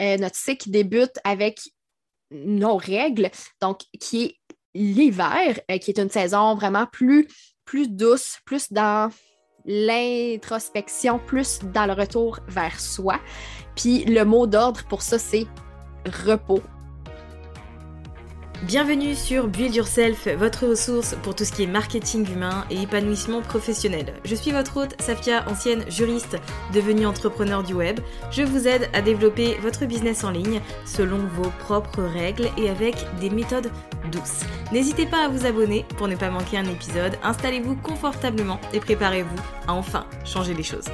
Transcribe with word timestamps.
Euh, 0.00 0.16
notre 0.16 0.36
cycle 0.36 0.70
débute 0.70 1.18
avec 1.24 1.60
nos 2.30 2.76
règles, 2.76 3.30
donc 3.60 3.80
qui 4.00 4.24
est 4.24 4.36
l'hiver, 4.74 5.60
euh, 5.70 5.78
qui 5.78 5.90
est 5.90 5.98
une 5.98 6.10
saison 6.10 6.54
vraiment 6.54 6.86
plus, 6.86 7.26
plus 7.64 7.88
douce, 7.88 8.38
plus 8.44 8.72
dans 8.72 9.10
l'introspection, 9.66 11.18
plus 11.18 11.60
dans 11.74 11.86
le 11.86 11.92
retour 11.92 12.38
vers 12.48 12.80
soi. 12.80 13.20
Puis 13.76 14.04
le 14.04 14.24
mot 14.24 14.46
d'ordre 14.46 14.84
pour 14.88 15.02
ça, 15.02 15.18
c'est 15.18 15.46
repos. 16.24 16.62
Bienvenue 18.64 19.14
sur 19.14 19.48
Build 19.48 19.74
Yourself, 19.74 20.28
votre 20.36 20.66
ressource 20.66 21.16
pour 21.22 21.34
tout 21.34 21.46
ce 21.46 21.52
qui 21.52 21.62
est 21.62 21.66
marketing 21.66 22.30
humain 22.30 22.66
et 22.70 22.82
épanouissement 22.82 23.40
professionnel. 23.40 24.12
Je 24.26 24.34
suis 24.34 24.50
votre 24.50 24.76
hôte, 24.76 25.00
Safia, 25.00 25.48
ancienne 25.48 25.82
juriste 25.88 26.36
devenue 26.74 27.06
entrepreneur 27.06 27.62
du 27.62 27.72
web. 27.72 28.00
Je 28.30 28.42
vous 28.42 28.68
aide 28.68 28.90
à 28.92 29.00
développer 29.00 29.56
votre 29.62 29.86
business 29.86 30.24
en 30.24 30.30
ligne 30.30 30.60
selon 30.84 31.16
vos 31.16 31.50
propres 31.60 32.02
règles 32.02 32.50
et 32.58 32.68
avec 32.68 32.96
des 33.18 33.30
méthodes 33.30 33.70
douces. 34.12 34.44
N'hésitez 34.72 35.06
pas 35.06 35.24
à 35.24 35.28
vous 35.28 35.46
abonner 35.46 35.86
pour 35.96 36.06
ne 36.06 36.16
pas 36.16 36.28
manquer 36.28 36.58
un 36.58 36.66
épisode. 36.66 37.16
Installez-vous 37.22 37.76
confortablement 37.76 38.60
et 38.74 38.80
préparez-vous 38.80 39.40
à 39.68 39.72
enfin 39.72 40.04
changer 40.26 40.52
les 40.52 40.64
choses. 40.64 40.88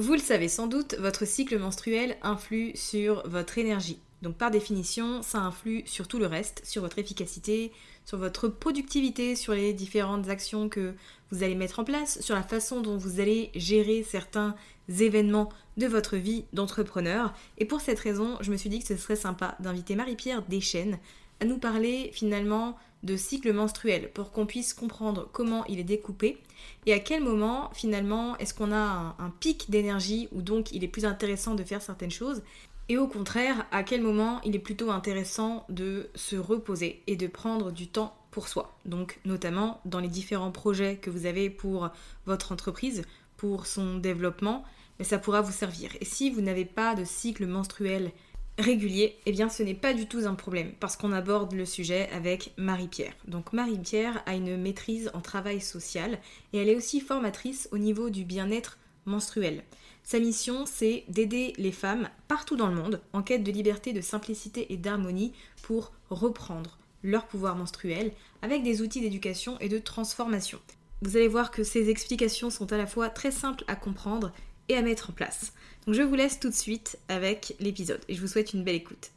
Vous 0.00 0.14
le 0.14 0.18
savez 0.18 0.48
sans 0.48 0.66
doute, 0.66 0.94
votre 0.98 1.26
cycle 1.26 1.58
menstruel 1.58 2.16
influe 2.22 2.72
sur 2.74 3.22
votre 3.28 3.58
énergie. 3.58 3.98
Donc 4.22 4.34
par 4.34 4.50
définition, 4.50 5.20
ça 5.20 5.40
influe 5.40 5.82
sur 5.84 6.08
tout 6.08 6.18
le 6.18 6.24
reste, 6.24 6.62
sur 6.64 6.80
votre 6.80 6.98
efficacité, 6.98 7.70
sur 8.06 8.16
votre 8.16 8.48
productivité, 8.48 9.36
sur 9.36 9.52
les 9.52 9.74
différentes 9.74 10.30
actions 10.30 10.70
que 10.70 10.94
vous 11.30 11.42
allez 11.42 11.54
mettre 11.54 11.80
en 11.80 11.84
place, 11.84 12.18
sur 12.22 12.34
la 12.34 12.42
façon 12.42 12.80
dont 12.80 12.96
vous 12.96 13.20
allez 13.20 13.50
gérer 13.54 14.02
certains 14.02 14.54
événements 14.88 15.50
de 15.76 15.86
votre 15.86 16.16
vie 16.16 16.46
d'entrepreneur. 16.54 17.34
Et 17.58 17.66
pour 17.66 17.82
cette 17.82 18.00
raison, 18.00 18.38
je 18.40 18.50
me 18.52 18.56
suis 18.56 18.70
dit 18.70 18.78
que 18.78 18.88
ce 18.88 18.96
serait 18.96 19.16
sympa 19.16 19.54
d'inviter 19.60 19.96
Marie-Pierre 19.96 20.46
Deschênes 20.48 20.98
à 21.40 21.44
nous 21.44 21.58
parler 21.58 22.08
finalement 22.14 22.78
de 23.02 23.18
cycle 23.18 23.52
menstruel 23.52 24.10
pour 24.14 24.32
qu'on 24.32 24.46
puisse 24.46 24.72
comprendre 24.72 25.28
comment 25.30 25.66
il 25.66 25.78
est 25.78 25.84
découpé 25.84 26.38
et 26.86 26.92
à 26.92 26.98
quel 26.98 27.22
moment 27.22 27.70
finalement 27.74 28.36
est-ce 28.38 28.54
qu'on 28.54 28.72
a 28.72 29.16
un, 29.18 29.30
pic 29.40 29.70
d'énergie 29.70 30.28
où 30.32 30.42
donc 30.42 30.72
il 30.72 30.84
est 30.84 30.88
plus 30.88 31.04
intéressant 31.04 31.54
de 31.54 31.64
faire 31.64 31.82
certaines 31.82 32.10
choses 32.10 32.42
et 32.88 32.96
au 32.96 33.06
contraire 33.06 33.66
à 33.70 33.82
quel 33.82 34.02
moment 34.02 34.40
il 34.44 34.56
est 34.56 34.60
plutôt 34.60 34.90
intéressant 34.90 35.64
de 35.68 36.10
se 36.14 36.36
reposer 36.36 37.02
et 37.06 37.16
de 37.16 37.26
prendre 37.26 37.70
du 37.70 37.86
temps 37.86 38.16
pour 38.30 38.48
soi. 38.48 38.76
Donc 38.84 39.18
notamment 39.24 39.80
dans 39.84 40.00
les 40.00 40.08
différents 40.08 40.52
projets 40.52 40.96
que 40.96 41.10
vous 41.10 41.26
avez 41.26 41.50
pour 41.50 41.90
votre 42.26 42.52
entreprise, 42.52 43.02
pour 43.36 43.66
son 43.66 43.98
développement, 43.98 44.64
mais 44.98 45.04
ça 45.04 45.18
pourra 45.18 45.40
vous 45.40 45.52
servir. 45.52 45.90
Et 46.00 46.04
si 46.04 46.30
vous 46.30 46.40
n'avez 46.40 46.64
pas 46.64 46.94
de 46.94 47.04
cycle 47.04 47.46
menstruel 47.46 48.12
régulier, 48.60 49.16
eh 49.26 49.32
bien 49.32 49.48
ce 49.48 49.62
n'est 49.62 49.74
pas 49.74 49.94
du 49.94 50.06
tout 50.06 50.20
un 50.26 50.34
problème 50.34 50.72
parce 50.80 50.96
qu'on 50.96 51.12
aborde 51.12 51.52
le 51.52 51.64
sujet 51.64 52.08
avec 52.12 52.52
Marie-Pierre. 52.56 53.14
Donc 53.26 53.52
Marie-Pierre 53.52 54.22
a 54.26 54.34
une 54.34 54.56
maîtrise 54.56 55.10
en 55.14 55.20
travail 55.20 55.60
social 55.60 56.18
et 56.52 56.58
elle 56.58 56.68
est 56.68 56.76
aussi 56.76 57.00
formatrice 57.00 57.68
au 57.72 57.78
niveau 57.78 58.10
du 58.10 58.24
bien-être 58.24 58.78
menstruel. 59.06 59.64
Sa 60.02 60.18
mission, 60.18 60.64
c'est 60.66 61.04
d'aider 61.08 61.52
les 61.56 61.72
femmes 61.72 62.08
partout 62.28 62.56
dans 62.56 62.68
le 62.68 62.74
monde 62.74 63.00
en 63.12 63.22
quête 63.22 63.44
de 63.44 63.52
liberté, 63.52 63.92
de 63.92 64.00
simplicité 64.00 64.72
et 64.72 64.76
d'harmonie 64.76 65.32
pour 65.62 65.92
reprendre 66.08 66.78
leur 67.02 67.26
pouvoir 67.26 67.56
menstruel 67.56 68.12
avec 68.42 68.62
des 68.62 68.82
outils 68.82 69.00
d'éducation 69.00 69.58
et 69.60 69.68
de 69.68 69.78
transformation. 69.78 70.58
Vous 71.02 71.16
allez 71.16 71.28
voir 71.28 71.50
que 71.50 71.64
ces 71.64 71.88
explications 71.88 72.50
sont 72.50 72.72
à 72.72 72.76
la 72.76 72.86
fois 72.86 73.08
très 73.08 73.30
simples 73.30 73.64
à 73.68 73.76
comprendre 73.76 74.32
et 74.68 74.76
à 74.76 74.82
mettre 74.82 75.10
en 75.10 75.12
place. 75.12 75.52
Donc 75.86 75.94
je 75.94 76.02
vous 76.02 76.14
laisse 76.14 76.38
tout 76.38 76.50
de 76.50 76.54
suite 76.54 76.98
avec 77.08 77.54
l'épisode 77.58 78.00
et 78.08 78.14
je 78.14 78.20
vous 78.20 78.26
souhaite 78.26 78.52
une 78.52 78.64
belle 78.64 78.76
écoute. 78.76 79.10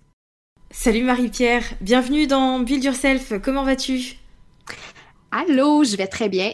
Salut 0.72 1.04
Marie-Pierre, 1.04 1.64
bienvenue 1.82 2.26
dans 2.26 2.60
Build 2.60 2.84
Yourself, 2.84 3.34
comment 3.44 3.64
vas-tu? 3.64 4.16
Allô, 5.32 5.84
je 5.84 5.96
vais 5.96 6.08
très 6.08 6.30
bien. 6.30 6.54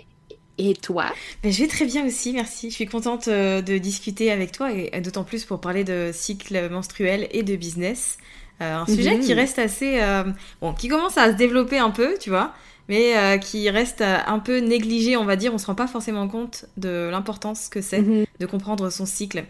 Et 0.58 0.74
toi? 0.74 1.06
Ben, 1.42 1.54
Je 1.54 1.62
vais 1.62 1.70
très 1.70 1.86
bien 1.86 2.06
aussi, 2.06 2.34
merci. 2.34 2.70
Je 2.70 2.76
suis 2.76 2.86
contente 2.86 3.30
euh, 3.30 3.62
de 3.62 3.78
discuter 3.78 4.30
avec 4.30 4.52
toi 4.52 4.72
et 4.74 5.00
d'autant 5.00 5.24
plus 5.24 5.46
pour 5.46 5.62
parler 5.62 5.86
de 5.86 6.12
cycle 6.14 6.70
menstruel 6.70 7.30
et 7.32 7.44
de 7.44 7.56
business. 7.56 8.18
Euh, 8.62 8.76
un 8.76 8.86
sujet 8.86 9.20
qui 9.20 9.32
mhm. 9.32 9.40
reste 9.40 9.58
assez... 9.58 10.02
Euh, 10.02 10.26
bon, 10.60 10.74
qui 10.74 10.90
commence 10.90 11.18
à 11.18 11.32
se 11.32 11.38
développer 11.38 11.78
un 11.78 11.92
peu, 11.92 12.16
tu 12.20 12.30
vois, 12.30 12.54
mais 12.90 13.40
qui 13.42 13.70
reste 13.70 14.02
un 14.02 14.40
peu 14.40 14.58
négligé, 14.58 15.16
on 15.16 15.24
va 15.24 15.38
dire. 15.38 15.54
On 15.54 15.58
se 15.58 15.66
rend 15.66 15.76
pas 15.76 15.88
forcément 15.88 16.28
compte 16.28 16.66
de 16.76 17.08
l'importance 17.10 17.70
que 17.70 17.80
c'est 17.80 18.02
mhm. 18.02 18.26
de 18.40 18.46
comprendre 18.46 18.90
son 18.90 19.06
cycle. 19.06 19.46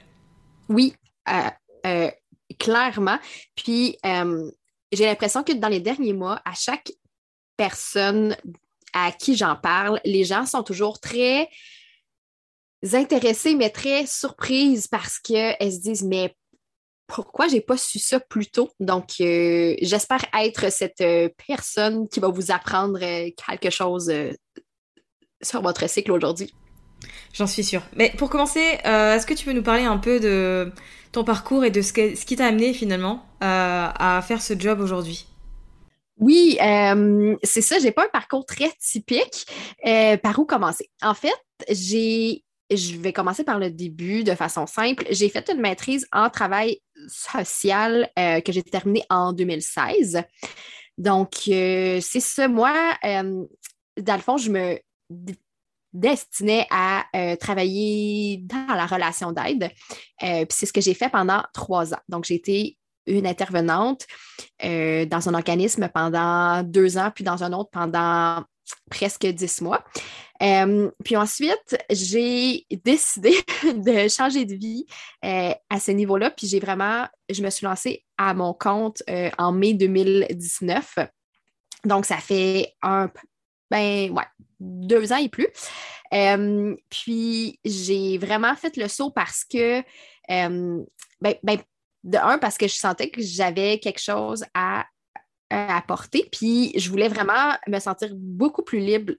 Oui, 0.70 0.94
euh, 1.28 1.50
euh, 1.86 2.12
clairement. 2.60 3.18
Puis, 3.56 3.98
euh, 4.06 4.50
j'ai 4.92 5.06
l'impression 5.06 5.44
que 5.44 5.54
dans 5.54 5.68
les 5.68 5.80
derniers 5.80 6.14
mois, 6.14 6.42
à 6.46 6.54
chaque 6.54 6.92
personne 7.58 8.38
à 8.94 9.12
qui 9.12 9.36
j'en 9.36 9.56
parle, 9.56 10.00
les 10.06 10.24
gens 10.24 10.46
sont 10.46 10.64
toujours 10.64 11.00
très 11.00 11.50
intéressés, 12.94 13.56
mais 13.56 13.70
très 13.70 14.06
surprises 14.06 14.88
parce 14.88 15.20
qu'elles 15.20 15.74
se 15.74 15.80
disent, 15.80 16.04
mais 16.04 16.36
pourquoi 17.08 17.48
j'ai 17.48 17.62
pas 17.62 17.78
su 17.78 18.00
ça 18.00 18.20
plus 18.20 18.50
tôt? 18.50 18.70
Donc, 18.80 19.16
j'espère 19.18 20.26
être 20.34 20.72
cette 20.72 21.04
personne 21.48 22.08
qui 22.08 22.20
va 22.20 22.30
vous 22.30 22.52
apprendre 22.52 23.00
quelque 23.00 23.70
chose 23.70 24.12
sur 25.42 25.62
votre 25.62 25.90
cycle 25.90 26.12
aujourd'hui. 26.12 26.54
J'en 27.34 27.48
suis 27.48 27.64
sûre. 27.64 27.84
Mais 27.96 28.12
pour 28.18 28.30
commencer, 28.30 28.78
euh, 28.86 29.16
est-ce 29.16 29.26
que 29.26 29.34
tu 29.34 29.46
peux 29.46 29.54
nous 29.54 29.64
parler 29.64 29.84
un 29.84 29.98
peu 29.98 30.20
de 30.20 30.72
ton 31.12 31.24
parcours 31.24 31.64
et 31.64 31.72
de 31.72 31.82
ce, 31.82 31.94
qui 31.94 32.36
t'a 32.36 32.46
amené 32.46 32.74
finalement 32.74 33.26
euh, 33.44 33.88
à 33.94 34.22
faire 34.26 34.42
ce 34.42 34.58
job 34.58 34.80
aujourd'hui? 34.80 35.26
Oui, 36.18 36.58
euh, 36.62 37.36
c'est 37.44 37.62
ça. 37.62 37.80
J'ai 37.80 37.92
pas 37.92 38.06
un 38.06 38.10
parcours 38.10 38.46
très 38.46 38.72
typique. 38.80 39.48
par 40.22 40.40
où 40.40 40.46
commencer? 40.46 40.90
En 41.02 41.14
fait, 41.14 41.34
j'ai, 41.70 42.44
je 42.70 42.98
vais 42.98 43.14
commencer 43.14 43.44
par 43.44 43.58
le 43.58 43.72
début 43.72 44.24
de 44.24 44.36
façon 44.36 44.68
simple. 44.68 45.06
J'ai 45.12 45.30
fait 45.30 45.50
une 45.50 45.62
maîtrise 45.62 46.08
en 46.12 46.30
travail 46.30 46.82
social 47.08 48.10
que 48.16 48.52
j'ai 48.52 48.64
terminée 48.64 49.04
en 49.10 49.32
2016. 49.32 50.24
Donc, 50.98 51.36
c'est 51.46 52.02
ça. 52.02 52.50
Moi, 52.50 52.74
dans 53.04 54.16
le 54.16 54.22
fond, 54.22 54.36
je 54.36 54.52
me 54.52 54.78
destinée 55.94 56.68
à 56.70 57.06
travailler 57.40 58.42
dans 58.44 58.76
la 58.76 58.86
relation 58.86 59.32
d'aide. 59.32 59.72
puis 60.20 60.48
c'est 60.50 60.66
ce 60.66 60.74
que 60.74 60.82
j'ai 60.82 60.94
fait 60.94 61.10
pendant 61.10 61.44
trois 61.54 61.94
ans. 61.94 62.00
Donc, 62.08 62.26
j'ai 62.26 62.36
été 62.36 62.78
une 63.08 63.26
intervenante 63.26 64.06
dans 64.62 65.30
un 65.30 65.34
organisme 65.34 65.90
pendant 65.94 66.64
deux 66.64 66.98
ans, 66.98 67.12
puis 67.14 67.24
dans 67.24 67.44
un 67.44 67.54
autre 67.54 67.70
pendant 67.72 68.44
presque 68.90 69.26
dix 69.26 69.62
mois. 69.62 69.84
Euh, 70.42 70.90
puis 71.04 71.18
ensuite, 71.18 71.78
j'ai 71.90 72.66
décidé 72.84 73.34
de 73.64 74.08
changer 74.08 74.46
de 74.46 74.56
vie 74.56 74.86
euh, 75.26 75.54
à 75.70 75.80
ce 75.80 75.92
niveau-là. 75.92 76.32
Puis 76.32 76.48
j'ai 76.48 76.60
vraiment, 76.60 77.06
je 77.30 77.44
me 77.44 77.50
suis 77.50 77.66
lancée 77.66 78.06
à 78.18 78.34
mon 78.34 78.54
compte 78.54 79.04
euh, 79.10 79.30
en 79.38 79.52
mai 79.52 79.74
2019. 79.74 81.00
Donc, 81.86 82.06
ça 82.06 82.18
fait 82.18 82.74
un, 82.82 83.10
ben 83.70 84.12
ouais, 84.12 84.26
deux 84.60 85.12
ans 85.14 85.18
et 85.18 85.30
plus. 85.30 85.48
puis 86.90 87.60
j'ai 87.64 88.18
vraiment 88.18 88.56
fait 88.56 88.76
le 88.78 88.88
saut 88.88 89.12
parce 89.12 89.44
que, 89.44 89.82
ben, 90.28 90.86
ben, 91.44 91.60
de 92.04 92.18
un, 92.18 92.38
parce 92.38 92.58
que 92.58 92.68
je 92.68 92.76
sentais 92.76 93.10
que 93.10 93.22
j'avais 93.22 93.80
quelque 93.80 94.02
chose 94.02 94.46
à 94.54 94.86
apporter. 95.50 96.28
Puis 96.32 96.72
je 96.78 96.90
voulais 96.90 97.08
vraiment 97.08 97.56
me 97.68 97.80
sentir 97.80 98.10
beaucoup 98.14 98.64
plus 98.64 98.80
libre, 98.80 99.14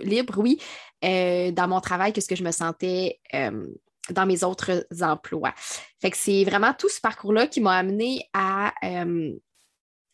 libre 0.00 0.38
oui, 0.38 0.60
euh, 1.04 1.50
dans 1.52 1.68
mon 1.68 1.80
travail 1.80 2.12
que 2.12 2.20
ce 2.20 2.28
que 2.28 2.36
je 2.36 2.44
me 2.44 2.50
sentais 2.50 3.20
euh, 3.34 3.66
dans 4.10 4.26
mes 4.26 4.44
autres 4.44 4.86
emplois. 5.00 5.54
Fait 6.00 6.10
que 6.10 6.16
c'est 6.16 6.44
vraiment 6.44 6.74
tout 6.74 6.88
ce 6.88 7.00
parcours-là 7.00 7.46
qui 7.46 7.60
m'a 7.60 7.76
amené 7.76 8.28
à, 8.32 8.72
euh, 8.84 9.32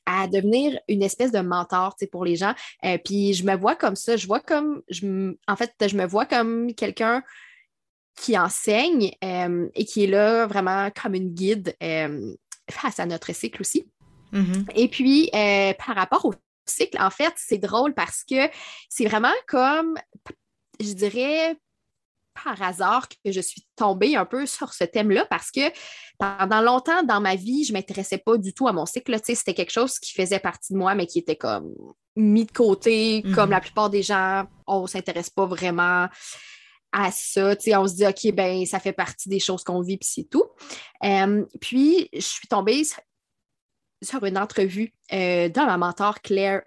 à 0.06 0.26
devenir 0.26 0.78
une 0.88 1.02
espèce 1.02 1.32
de 1.32 1.40
mentor 1.40 1.96
pour 2.10 2.24
les 2.24 2.36
gens. 2.36 2.54
puis 3.04 3.34
je 3.34 3.44
me 3.44 3.56
vois 3.56 3.76
comme 3.76 3.96
ça, 3.96 4.16
je 4.16 4.26
vois 4.26 4.40
comme, 4.40 4.82
je, 4.88 5.34
en 5.46 5.56
fait, 5.56 5.72
je 5.80 5.96
me 5.96 6.06
vois 6.06 6.26
comme 6.26 6.74
quelqu'un 6.74 7.22
qui 8.16 8.38
enseigne 8.38 9.12
et 9.22 9.84
qui 9.84 10.04
est 10.04 10.08
là 10.08 10.46
vraiment 10.46 10.90
comme 10.90 11.14
une 11.14 11.30
guide 11.30 11.76
face 12.70 13.00
à 13.00 13.06
notre 13.06 13.32
cycle 13.32 13.60
aussi. 13.60 13.86
Mm-hmm. 14.32 14.70
Et 14.74 14.88
puis, 14.88 15.30
euh, 15.34 15.72
par 15.74 15.96
rapport 15.96 16.24
au 16.24 16.34
cycle, 16.66 17.00
en 17.00 17.10
fait, 17.10 17.32
c'est 17.36 17.58
drôle 17.58 17.94
parce 17.94 18.24
que 18.24 18.48
c'est 18.88 19.06
vraiment 19.06 19.32
comme, 19.46 19.96
je 20.80 20.92
dirais, 20.92 21.56
par 22.44 22.60
hasard 22.62 23.08
que 23.08 23.30
je 23.30 23.40
suis 23.40 23.66
tombée 23.76 24.16
un 24.16 24.24
peu 24.24 24.46
sur 24.46 24.72
ce 24.72 24.84
thème-là 24.84 25.26
parce 25.26 25.50
que 25.50 25.60
pendant 26.18 26.60
longtemps 26.60 27.02
dans 27.02 27.20
ma 27.20 27.34
vie, 27.34 27.64
je 27.64 27.72
ne 27.72 27.78
m'intéressais 27.78 28.18
pas 28.18 28.38
du 28.38 28.54
tout 28.54 28.68
à 28.68 28.72
mon 28.72 28.86
cycle. 28.86 29.18
C'était 29.22 29.54
quelque 29.54 29.72
chose 29.72 29.98
qui 29.98 30.12
faisait 30.12 30.38
partie 30.38 30.72
de 30.72 30.78
moi, 30.78 30.94
mais 30.94 31.06
qui 31.06 31.18
était 31.18 31.36
comme 31.36 31.74
mis 32.16 32.44
de 32.44 32.52
côté, 32.52 33.22
comme 33.34 33.48
mm-hmm. 33.48 33.50
la 33.50 33.60
plupart 33.60 33.90
des 33.90 34.02
gens, 34.02 34.44
on 34.66 34.82
ne 34.82 34.86
s'intéresse 34.86 35.30
pas 35.30 35.46
vraiment 35.46 36.08
à 36.92 37.10
ça. 37.10 37.54
on 37.78 37.88
se 37.88 37.94
dit, 37.94 38.06
OK, 38.06 38.34
ben 38.34 38.64
ça 38.66 38.78
fait 38.78 38.92
partie 38.92 39.28
des 39.28 39.40
choses 39.40 39.64
qu'on 39.64 39.80
vit, 39.80 39.96
puis 39.96 40.08
c'est 40.08 40.28
tout. 40.28 40.44
Euh, 41.04 41.44
puis, 41.60 42.08
je 42.12 42.20
suis 42.20 42.48
tombée 42.48 42.82
sur 44.02 44.24
une 44.24 44.38
entrevue 44.38 44.92
euh, 45.12 45.48
dans 45.48 45.66
ma 45.66 45.78
mentor 45.78 46.20
Claire 46.20 46.62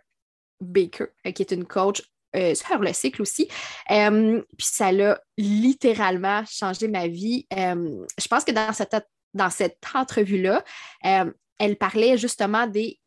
Baker, 0.60 1.08
euh, 1.26 1.32
qui 1.32 1.44
est 1.44 1.52
une 1.52 1.66
coach 1.66 2.02
euh, 2.36 2.56
sur 2.56 2.80
le 2.80 2.94
cycle 2.94 3.22
aussi. 3.22 3.48
puis 3.88 4.68
ça 4.68 4.92
l'a 4.92 5.20
littéralement 5.38 6.44
changé 6.46 6.88
ma 6.88 7.08
vie. 7.08 7.48
je 7.52 8.28
pense 8.30 8.44
que 8.44 8.52
dans 8.52 8.74
cette, 8.74 8.96
dans 9.34 9.50
cette 9.50 9.80
entrevue-là, 9.94 10.64
elle 11.02 11.76
parlait 11.78 12.18
justement 12.18 12.68
des 12.68 13.00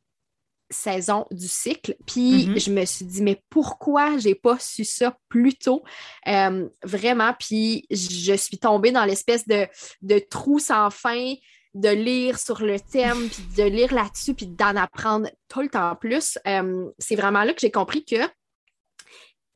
saisons 0.70 1.26
du 1.30 1.48
cycle. 1.48 1.96
Puis 2.06 2.46
mm-hmm. 2.46 2.64
je 2.64 2.70
me 2.70 2.84
suis 2.84 3.04
dit, 3.06 3.22
mais 3.22 3.42
pourquoi 3.48 4.18
j'ai 4.18 4.34
pas 4.34 4.58
su 4.58 4.84
ça 4.84 5.16
plus 5.28 5.54
tôt? 5.54 5.82
vraiment, 6.26 7.34
puis 7.38 7.86
je 7.90 8.34
suis 8.34 8.58
tombée 8.58 8.92
dans 8.92 9.04
l'espèce 9.04 9.46
de, 9.48 9.66
de 10.02 10.18
trou 10.18 10.58
sans 10.58 10.90
fin 10.90 11.34
de 11.74 11.88
lire 11.88 12.38
sur 12.38 12.62
le 12.62 12.80
thème, 12.80 13.28
puis 13.28 13.42
de 13.56 13.68
lire 13.68 13.92
là-dessus, 13.92 14.34
puis 14.34 14.46
d'en 14.46 14.76
apprendre 14.76 15.30
tout 15.48 15.60
le 15.60 15.68
temps 15.68 15.94
plus. 15.96 16.38
Euh, 16.46 16.90
c'est 16.98 17.16
vraiment 17.16 17.44
là 17.44 17.52
que 17.52 17.60
j'ai 17.60 17.70
compris 17.70 18.04
que, 18.04 18.16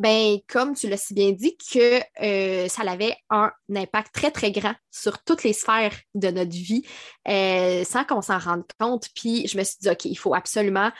ben, 0.03 0.39
comme 0.49 0.75
tu 0.75 0.89
l'as 0.89 0.97
si 0.97 1.15
bien 1.15 1.31
dit, 1.33 1.57
que 1.57 2.01
euh, 2.23 2.69
ça 2.69 2.83
avait 2.83 3.17
un 3.31 3.53
impact 3.75 4.15
très, 4.15 4.31
très 4.31 4.53
grand 4.53 4.75
sur 4.91 5.23
toutes 5.25 5.45
les 5.45 5.53
sphères 5.53 5.97
de 6.15 6.29
notre 6.29 6.51
vie 6.51 6.85
euh, 7.29 7.85
sans 7.85 8.05
qu'on 8.05 8.23
s'en 8.23 8.39
rende 8.39 8.65
compte. 8.79 9.09
Puis 9.15 9.47
je 9.49 9.57
me 9.57 9.65
suis 9.65 9.79
dit, 9.81 9.89
OK, 9.89 10.05
il 10.05 10.19
faut 10.19 10.35
absolument 10.35 10.91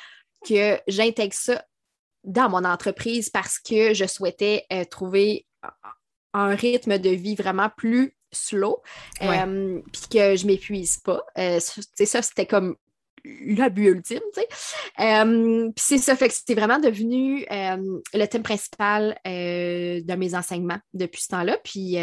que 0.47 0.81
j'intègre 0.89 1.35
ça 1.35 1.65
dans 2.25 2.49
mon 2.49 2.65
entreprise 2.65 3.31
parce 3.31 3.59
que 3.59 3.95
je 3.95 4.07
souhaitais 4.07 4.67
trouver 4.91 5.47
un 6.35 6.55
rythme 6.55 6.99
de 6.99 7.11
vie 7.11 7.35
vraiment 7.35 7.71
plus 7.77 8.17
slow, 8.33 8.83
euh, 9.23 9.81
puis 9.93 10.03
que 10.11 10.37
je 10.37 10.47
m'épuise 10.47 10.99
pas. 10.99 11.23
Euh, 11.39 11.61
ça, 11.61 12.23
c'était 12.23 12.47
comme 12.47 12.77
le 13.25 13.69
but 13.69 13.89
ultime, 13.89 14.21
tu 14.35 14.41
sais. 14.41 14.49
Euh, 15.01 15.71
puis 15.75 15.85
c'est 15.85 15.99
ça, 15.99 16.17
fait 16.17 16.29
que 16.29 16.35
c'était 16.35 16.55
vraiment 16.55 16.79
devenu 16.79 17.47
le 17.51 18.27
thème 18.27 18.43
principal 18.43 19.17
de 19.25 20.15
mes 20.15 20.35
enseignements 20.35 20.79
depuis 20.93 21.23
ce 21.23 21.29
temps-là. 21.29 21.59
Puis, 21.63 21.97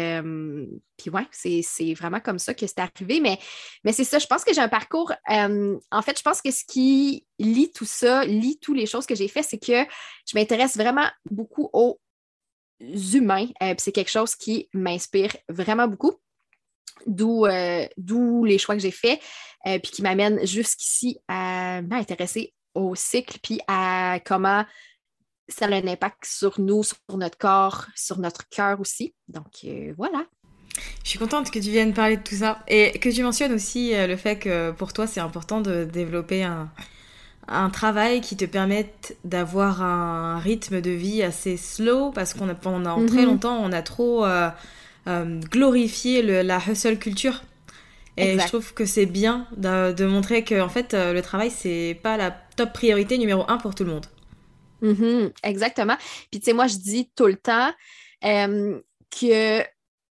puis 0.96 1.10
ouais, 1.10 1.26
c'est 1.32 1.94
vraiment 1.94 2.20
comme 2.20 2.38
ça 2.38 2.54
que 2.54 2.66
c'est 2.66 2.78
arrivé. 2.78 3.20
Mais, 3.20 3.38
mais 3.84 3.92
c'est 3.92 4.04
ça, 4.04 4.18
je 4.18 4.26
pense 4.26 4.44
que 4.44 4.54
j'ai 4.54 4.60
un 4.60 4.68
parcours. 4.68 5.12
en 5.28 6.02
fait, 6.02 6.18
je 6.18 6.22
pense 6.22 6.40
que 6.40 6.50
ce 6.50 6.64
qui 6.64 7.26
lit 7.38 7.72
tout 7.72 7.84
ça, 7.84 8.24
lit 8.24 8.58
toutes 8.60 8.76
les 8.76 8.86
choses 8.86 9.06
que 9.06 9.14
j'ai 9.14 9.28
fait, 9.28 9.42
c'est 9.42 9.58
que 9.58 9.84
je 10.26 10.38
m'intéresse 10.38 10.76
vraiment 10.76 11.08
beaucoup 11.30 11.68
aux 11.72 11.98
humains. 12.80 13.46
Euh, 13.62 13.74
c'est 13.78 13.92
quelque 13.92 14.10
chose 14.10 14.34
qui 14.34 14.68
m'inspire 14.72 15.36
vraiment 15.48 15.88
beaucoup. 15.88 16.12
D'où 17.06 17.46
euh, 17.46 17.86
les 18.44 18.58
choix 18.58 18.74
que 18.74 18.80
j'ai 18.80 18.90
faits, 18.90 19.20
euh, 19.66 19.78
puis 19.78 19.92
qui 19.92 20.02
m'amènent 20.02 20.44
jusqu'ici 20.46 21.18
à 21.28 21.82
m'intéresser 21.82 22.54
au 22.74 22.94
cycle, 22.94 23.38
puis 23.42 23.60
à 23.66 24.20
comment 24.24 24.64
ça 25.48 25.66
a 25.66 25.68
un 25.68 25.86
impact 25.86 26.24
sur 26.24 26.60
nous, 26.60 26.84
sur 26.84 26.96
notre 27.16 27.36
corps, 27.36 27.86
sur 27.96 28.18
notre 28.18 28.48
cœur 28.48 28.80
aussi. 28.80 29.14
Donc 29.28 29.66
voilà. 29.96 30.24
Je 31.02 31.10
suis 31.10 31.18
contente 31.18 31.50
que 31.50 31.58
tu 31.58 31.70
viennes 31.70 31.92
parler 31.92 32.16
de 32.16 32.22
tout 32.22 32.36
ça 32.36 32.62
et 32.68 32.96
que 32.98 33.08
tu 33.08 33.22
mentionnes 33.24 33.52
aussi 33.52 33.92
le 33.92 34.16
fait 34.16 34.38
que 34.38 34.70
pour 34.70 34.92
toi 34.92 35.08
c'est 35.08 35.18
important 35.18 35.60
de 35.60 35.84
développer 35.84 36.44
un, 36.44 36.70
un 37.50 37.68
travail 37.68 38.20
qui 38.20 38.36
te 38.36 38.44
permette 38.44 39.16
d'avoir 39.24 39.82
un 39.82 40.38
rythme 40.38 40.80
de 40.80 40.90
vie 40.90 41.22
assez 41.22 41.56
slow 41.56 42.12
parce 42.12 42.32
qu'on 42.32 42.48
a 42.48 42.54
pendant 42.54 43.04
très 43.06 43.22
mhm. 43.22 43.26
longtemps 43.26 43.58
on 43.60 43.72
a 43.72 43.82
trop 43.82 44.24
euh, 44.24 44.48
euh, 45.06 45.40
glorifié 45.50 46.22
la 46.22 46.58
hustle 46.66 46.98
culture 46.98 47.42
et 48.16 48.38
je 48.38 48.46
trouve 48.46 48.74
que 48.74 48.84
c'est 48.84 49.06
bien 49.06 49.46
de, 49.56 50.04
montrer 50.04 50.44
que 50.44 50.60
en 50.60 50.68
fait 50.68 50.92
euh, 50.92 51.12
le 51.12 51.22
travail 51.22 51.50
c'est 51.50 51.98
pas 52.02 52.16
la 52.16 52.30
top 52.56 52.72
priorité 52.72 53.16
numéro 53.16 53.44
un 53.48 53.56
pour 53.56 53.74
tout 53.74 53.84
le 53.84 53.92
monde. 53.92 54.06
Mhm, 54.82 55.32
exactement. 55.42 55.96
Puis 56.30 56.40
tu 56.40 56.46
sais 56.46 56.52
moi 56.52 56.66
je 56.66 56.76
dis 56.76 57.10
tout 57.14 57.26
le 57.26 57.36
temps 57.36 57.72
que 58.22 59.64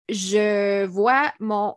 je 0.10 0.86
vois 0.86 1.34
mon 1.40 1.76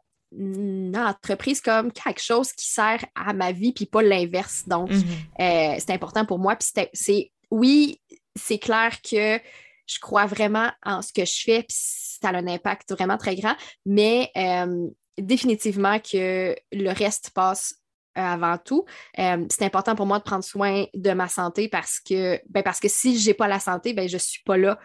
entreprise 0.95 1.61
comme 1.61 1.93
quelque 1.93 2.21
chose 2.21 2.53
qui 2.53 2.69
sert 2.69 3.05
à 3.15 3.33
ma 3.33 3.53
vie, 3.53 3.73
puis 3.73 3.87
pas 3.87 4.03
l'inverse. 4.03 4.65
Donc, 4.67 4.91
mhm. 4.91 5.05
euh, 5.41 5.77
c'est 5.79 5.91
important 5.91 6.25
pour 6.25 6.39
moi. 6.39 6.57
Puis 6.57 6.69
c'est, 6.93 7.33
oui, 7.51 8.01
c'est 8.35 8.59
clair 8.59 9.01
que 9.03 9.41
je 9.87 9.99
crois 10.01 10.27
vraiment 10.27 10.71
en 10.85 11.03
ce 11.03 11.13
que 11.13 11.25
je 11.25 11.43
fais, 11.45 11.63
puis 11.63 11.77
ça 12.21 12.31
a 12.31 12.37
un 12.37 12.47
impact 12.47 12.93
vraiment 12.93 13.17
très 13.17 13.37
grand, 13.37 13.55
mais 13.85 14.31
euh, 14.37 14.89
définitivement 15.19 15.99
que 15.99 16.55
le 16.73 16.91
reste 16.91 17.31
passe 17.31 17.75
euh, 18.19 18.23
avant 18.23 18.59
tout. 18.59 18.85
c'est 19.17 19.63
important 19.63 19.95
pour 19.95 20.07
moi 20.07 20.19
de 20.19 20.25
prendre 20.25 20.45
soin 20.45 20.87
de 20.95 21.13
ma 21.13 21.29
santé 21.29 21.69
parce 21.69 22.01
que, 22.01 22.41
ben 22.49 22.63
parce 22.63 22.81
que 22.81 22.89
si 22.89 23.19
je 23.19 23.29
n'ai 23.29 23.35
pas 23.35 23.49
la 23.49 23.61
santé, 23.61 23.93
ben 23.93 24.09
je 24.09 24.15
ne 24.15 24.21
suis 24.21 24.43
pas 24.45 24.57
là 24.57 24.79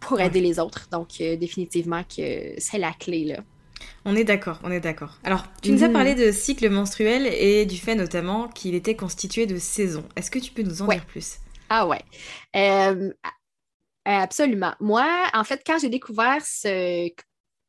pour 0.00 0.20
aider 0.20 0.40
les 0.40 0.58
autres. 0.60 0.88
Donc, 0.90 1.18
définitivement 1.18 2.04
que 2.04 2.54
c'est 2.58 2.78
la 2.78 2.92
clé. 2.92 3.24
Là. 3.24 3.42
On 4.04 4.14
est 4.14 4.24
d'accord, 4.24 4.60
on 4.62 4.70
est 4.70 4.80
d'accord. 4.80 5.18
Alors, 5.24 5.44
tu 5.62 5.72
nous 5.72 5.82
as 5.82 5.88
mhm. 5.88 5.92
parlé 5.92 6.14
de 6.14 6.30
cycle 6.30 6.68
menstruel 6.70 7.26
et 7.26 7.66
du 7.66 7.76
fait 7.76 7.94
notamment 7.94 8.48
qu'il 8.48 8.74
était 8.74 8.94
constitué 8.94 9.46
de 9.46 9.58
saisons. 9.58 10.04
Est-ce 10.14 10.30
que 10.30 10.38
tu 10.38 10.52
peux 10.52 10.62
nous 10.62 10.82
en 10.82 10.86
dire 10.86 11.04
plus? 11.06 11.38
Ah 11.68 11.86
ouais. 11.86 12.02
Euh, 12.54 13.12
absolument. 14.14 14.74
Moi, 14.80 15.06
en 15.34 15.44
fait, 15.44 15.62
quand 15.66 15.78
j'ai 15.78 15.88
découvert 15.88 16.44
ce 16.44 17.10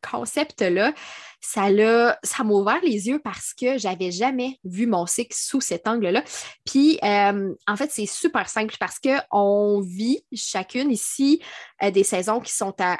concept-là, 0.09 0.93
ça 1.41 1.69
l'a, 1.69 2.17
ça 2.23 2.43
m'a 2.43 2.53
ouvert 2.53 2.79
les 2.83 3.07
yeux 3.07 3.19
parce 3.23 3.53
que 3.53 3.77
j'avais 3.77 4.11
jamais 4.11 4.59
vu 4.63 4.85
mon 4.87 5.05
cycle 5.05 5.35
sous 5.35 5.61
cet 5.61 5.87
angle-là. 5.87 6.23
Puis, 6.65 6.99
euh, 7.03 7.53
en 7.67 7.75
fait, 7.75 7.91
c'est 7.91 8.05
super 8.05 8.49
simple 8.49 8.75
parce 8.79 8.99
qu'on 8.99 9.81
vit 9.81 10.23
chacune 10.33 10.91
ici 10.91 11.41
euh, 11.83 11.91
des 11.91 12.03
saisons 12.03 12.39
qui 12.39 12.53
sont 12.53 12.75
à 12.79 12.97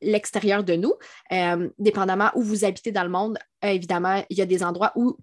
l'extérieur 0.00 0.64
de 0.64 0.74
nous, 0.74 0.92
euh, 1.32 1.68
dépendamment 1.78 2.30
où 2.34 2.42
vous 2.42 2.64
habitez 2.64 2.92
dans 2.92 3.02
le 3.02 3.08
monde. 3.08 3.38
Euh, 3.64 3.68
évidemment, 3.68 4.22
il 4.30 4.38
y 4.38 4.42
a 4.42 4.46
des 4.46 4.62
endroits 4.62 4.92
où, 4.94 5.16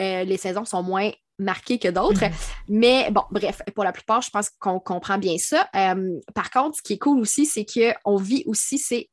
euh, 0.00 0.24
les 0.24 0.36
saisons 0.36 0.64
sont 0.64 0.82
moins 0.82 1.10
marqué 1.38 1.78
que 1.78 1.88
d'autres. 1.88 2.24
Mais 2.68 3.10
bon, 3.10 3.22
bref, 3.30 3.62
pour 3.74 3.84
la 3.84 3.92
plupart, 3.92 4.22
je 4.22 4.30
pense 4.30 4.50
qu'on 4.50 4.80
comprend 4.80 5.18
bien 5.18 5.38
ça. 5.38 5.68
Euh, 5.74 6.18
par 6.34 6.50
contre, 6.50 6.78
ce 6.78 6.82
qui 6.82 6.94
est 6.94 6.98
cool 6.98 7.20
aussi, 7.20 7.46
c'est 7.46 7.66
qu'on 7.66 8.16
vit 8.16 8.44
aussi 8.46 8.78
ces 8.78 9.10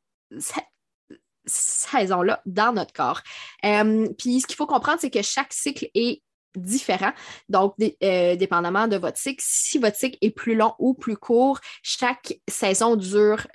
saisons-là 1.46 2.42
dans 2.46 2.74
notre 2.74 2.94
corps. 2.94 3.22
Euh, 3.66 4.08
puis 4.18 4.42
ce 4.42 4.48
qu'il 4.48 4.56
faut 4.56 4.68
comprendre, 4.68 5.00
c'est 5.02 5.10
que 5.10 5.22
chaque 5.22 5.54
cycle 5.54 5.90
est 5.94 6.22
différent. 6.56 7.12
Donc, 7.50 7.76
euh, 7.82 8.36
dépendamment 8.36 8.88
de 8.88 8.96
votre 8.96 9.18
cycle, 9.18 9.44
si 9.46 9.80
votre 9.80 9.98
cycle 9.98 10.18
est 10.22 10.32
plus 10.32 10.56
long 10.56 10.76
ou 10.78 10.94
plus 10.94 11.18
court, 11.18 11.60
chaque 11.82 12.40
saison 12.48 12.96
dure, 12.96 13.48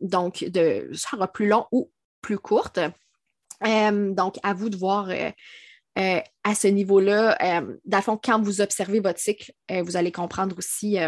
donc, 0.00 0.44
de, 0.44 0.90
sera 0.92 1.28
plus 1.28 1.46
long 1.46 1.66
ou 1.70 1.90
plus 2.20 2.38
courte. 2.38 2.80
donc, 3.62 4.34
à 4.42 4.52
vous 4.52 4.68
de 4.68 4.76
voir 4.76 5.08
euh, 5.98 6.20
à 6.42 6.54
ce 6.54 6.66
niveau-là, 6.66 7.36
euh, 7.40 7.76
dans 7.84 7.98
le 7.98 8.02
fond, 8.02 8.20
quand 8.22 8.40
vous 8.40 8.60
observez 8.60 9.00
votre 9.00 9.20
cycle, 9.20 9.52
euh, 9.70 9.82
vous 9.82 9.96
allez 9.96 10.12
comprendre 10.12 10.56
aussi 10.58 10.98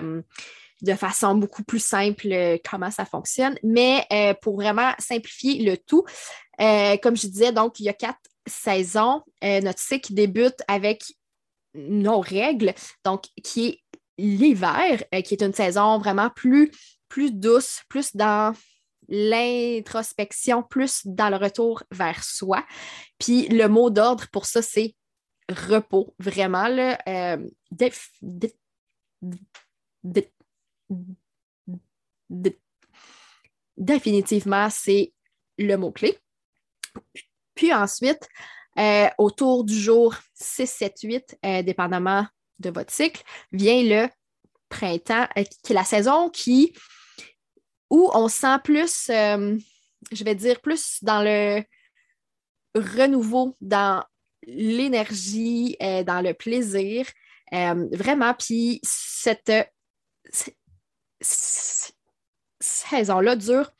de 0.83 0.95
façon 0.95 1.35
beaucoup 1.35 1.65
plus 1.65 1.83
simple 1.83 2.59
comment 2.69 2.91
ça 2.91 3.05
fonctionne. 3.05 3.59
Mais 3.63 4.07
pour 4.43 4.57
vraiment 4.57 4.93
simplifier 4.99 5.65
le 5.65 5.77
tout, 5.77 6.05
comme 6.59 7.17
je 7.17 7.27
disais, 7.27 7.53
donc, 7.53 7.81
il 7.81 7.85
y 7.85 7.89
a 7.89 7.95
quatre 7.95 8.21
saisons. 8.47 9.23
notre 9.43 9.81
cycle 9.81 10.15
débute 10.15 10.63
avec 10.69 11.03
nos 11.75 12.21
règles, 12.21 12.75
donc 13.05 13.25
qui 13.43 13.69
est 13.69 13.81
l'hiver, 14.19 15.03
qui 15.25 15.35
est 15.35 15.43
une 15.43 15.53
saison 15.53 15.99
vraiment 15.99 16.31
plus, 16.31 16.71
plus 17.09 17.33
douce, 17.33 17.83
plus 17.89 18.15
dans 18.15 18.55
l'introspection 19.09 20.63
plus 20.63 21.07
dans 21.07 21.31
le 21.31 21.37
retour 21.37 21.83
vers 21.91 22.23
soi. 22.25 22.65
Puis 23.19 23.49
le 23.49 23.69
mot 23.69 23.91
d'ordre 23.91 24.27
pour 24.33 24.47
ça, 24.47 24.63
c'est 24.63 24.95
repos, 25.49 26.15
vraiment. 26.19 26.69
Là, 26.69 26.99
euh, 27.09 27.39
définitivement, 33.77 34.69
c'est 34.71 35.13
le 35.59 35.77
mot-clé. 35.77 36.19
Puis 37.55 37.73
ensuite, 37.73 38.29
euh, 38.79 39.09
autour 39.19 39.65
du 39.65 39.79
jour 39.79 40.15
6, 40.35 40.67
7, 40.67 40.95
8, 41.03 41.39
dépendamment 41.65 42.27
de 42.59 42.71
votre 42.71 42.93
cycle, 42.93 43.23
vient 43.53 43.83
le 43.83 44.09
printemps, 44.69 45.27
euh, 45.37 45.45
qui 45.63 45.73
est 45.73 45.75
la 45.75 45.85
saison 45.85 46.29
qui 46.29 46.73
où 47.91 48.11
on 48.15 48.29
sent 48.29 48.59
plus, 48.65 49.09
euh, 49.11 49.57
je 50.13 50.25
vais 50.25 50.35
dire, 50.35 50.61
plus 50.61 51.03
dans 51.03 51.23
le 51.23 51.63
renouveau, 52.75 53.57
dans 53.61 54.05
l'énergie, 54.47 55.77
euh, 55.83 56.03
dans 56.03 56.21
le 56.21 56.35
plaisir. 56.35 57.07
Euh, 57.53 57.89
vraiment, 57.93 58.35
puis 58.35 58.81
cette, 58.83 59.53
saison-là 62.61 63.37
dure 63.37 63.71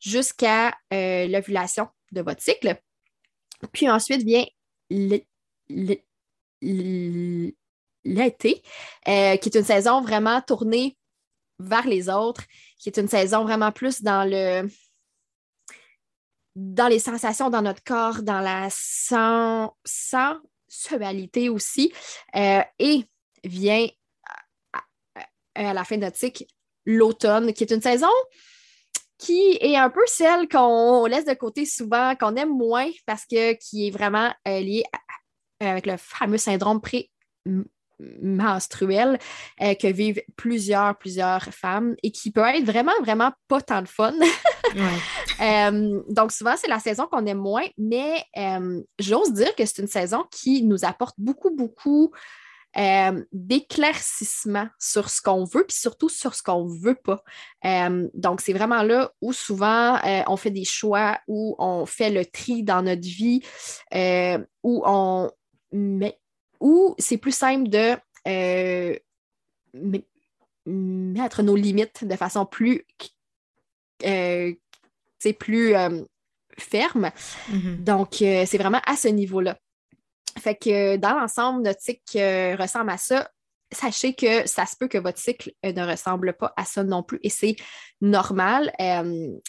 jusqu'à 0.00 0.74
l'ovulation 0.90 1.88
de 2.12 2.22
votre 2.22 2.42
cycle. 2.42 2.80
Puis 3.72 3.88
ensuite 3.88 4.22
vient 4.22 4.44
l'été, 4.90 6.02
qui 8.04 8.62
est 9.04 9.54
une 9.54 9.64
saison 9.64 10.00
vraiment 10.00 10.40
tournée 10.40 10.96
vers 11.60 11.86
les 11.86 12.08
autres, 12.08 12.42
qui 12.78 12.88
est 12.88 12.98
une 12.98 13.08
saison 13.08 13.44
vraiment 13.44 13.72
plus 13.72 14.02
dans 14.02 14.28
le 14.28 14.68
dans 16.56 16.88
les 16.88 16.98
sensations 16.98 17.48
dans 17.48 17.62
notre 17.62 17.84
corps, 17.84 18.22
dans 18.22 18.40
la 18.40 18.68
sensualité 19.84 21.48
aussi. 21.48 21.92
Euh, 22.34 22.62
et 22.78 23.04
vient 23.44 23.86
à, 25.54 25.72
la 25.72 25.84
fin 25.84 25.96
de 25.96 26.02
notre 26.02 26.16
cycle 26.16 26.44
l'automne, 26.84 27.52
qui 27.52 27.64
est 27.64 27.72
une 27.72 27.82
saison 27.82 28.10
qui 29.18 29.58
est 29.60 29.76
un 29.76 29.90
peu 29.90 30.00
celle 30.06 30.48
qu'on 30.48 31.04
laisse 31.04 31.26
de 31.26 31.34
côté 31.34 31.66
souvent, 31.66 32.16
qu'on 32.16 32.36
aime 32.36 32.56
moins 32.56 32.88
parce 33.04 33.26
que 33.26 33.52
qui 33.52 33.86
est 33.86 33.90
vraiment 33.90 34.32
euh, 34.48 34.60
liée 34.60 34.84
avec 35.60 35.84
le 35.84 35.98
fameux 35.98 36.38
syndrome 36.38 36.80
pré 36.80 37.10
menstruelle 38.22 39.18
euh, 39.60 39.74
que 39.74 39.86
vivent 39.86 40.22
plusieurs, 40.36 40.96
plusieurs 40.98 41.44
femmes 41.44 41.94
et 42.02 42.10
qui 42.10 42.30
peut 42.30 42.40
être 42.40 42.64
vraiment, 42.64 42.92
vraiment 43.02 43.32
pas 43.48 43.60
tant 43.60 43.82
de 43.82 43.88
fun. 43.88 44.14
Euh, 45.42 46.02
donc, 46.10 46.32
souvent, 46.32 46.54
c'est 46.58 46.68
la 46.68 46.78
saison 46.78 47.06
qu'on 47.10 47.24
aime 47.24 47.38
moins, 47.38 47.64
mais 47.78 48.22
euh, 48.36 48.82
j'ose 48.98 49.32
dire 49.32 49.56
que 49.56 49.64
c'est 49.64 49.80
une 49.80 49.88
saison 49.88 50.22
qui 50.30 50.62
nous 50.62 50.84
apporte 50.84 51.14
beaucoup, 51.16 51.50
beaucoup 51.50 52.12
d'éclaircissement 53.32 54.68
sur 54.78 55.08
ce 55.08 55.22
qu'on 55.22 55.44
veut, 55.44 55.64
puis 55.66 55.76
surtout 55.76 56.10
sur 56.10 56.34
ce 56.34 56.42
qu'on 56.42 56.66
veut 56.66 56.94
pas. 56.94 57.24
donc, 58.12 58.42
c'est 58.42 58.52
vraiment 58.52 58.82
là 58.82 59.10
où 59.22 59.32
souvent 59.32 59.98
on 60.28 60.36
fait 60.36 60.50
des 60.50 60.66
choix, 60.66 61.18
où 61.26 61.56
on 61.58 61.86
fait 61.86 62.10
le 62.10 62.26
tri 62.26 62.62
dans 62.62 62.82
notre 62.82 63.00
vie, 63.00 63.42
où 64.62 64.82
on 64.84 65.30
met 65.72 66.19
ou 66.60 66.94
c'est 66.98 67.16
plus 67.16 67.34
simple 67.34 67.68
de 67.68 67.96
euh, 68.28 68.96
mettre 70.66 71.42
nos 71.42 71.56
limites 71.56 72.04
de 72.04 72.16
façon 72.16 72.44
plus, 72.44 72.86
euh, 74.04 74.52
plus 75.38 75.74
euh, 75.74 76.02
ferme. 76.58 77.10
Mm-hmm. 77.50 77.84
Donc, 77.84 78.14
c'est 78.16 78.58
vraiment 78.58 78.80
à 78.86 78.96
ce 78.96 79.08
niveau-là. 79.08 79.58
Fait 80.38 80.54
que 80.54 80.96
dans 80.96 81.18
l'ensemble, 81.18 81.62
notre 81.62 81.80
cycle 81.80 82.56
ressemble 82.58 82.90
à 82.90 82.98
ça. 82.98 83.30
Sachez 83.72 84.14
que 84.14 84.48
ça 84.48 84.66
se 84.66 84.76
peut 84.76 84.88
que 84.88 84.98
votre 84.98 85.18
cycle 85.18 85.52
ne 85.64 85.86
ressemble 85.86 86.34
pas 86.34 86.52
à 86.56 86.64
ça 86.64 86.82
non 86.82 87.04
plus 87.04 87.20
et 87.22 87.30
c'est 87.30 87.54
normal, 88.00 88.72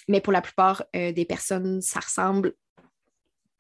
mais 0.08 0.22
pour 0.22 0.32
la 0.32 0.42
plupart 0.42 0.84
des 0.94 1.26
personnes, 1.26 1.82
ça 1.82 2.00
ressemble 2.00 2.54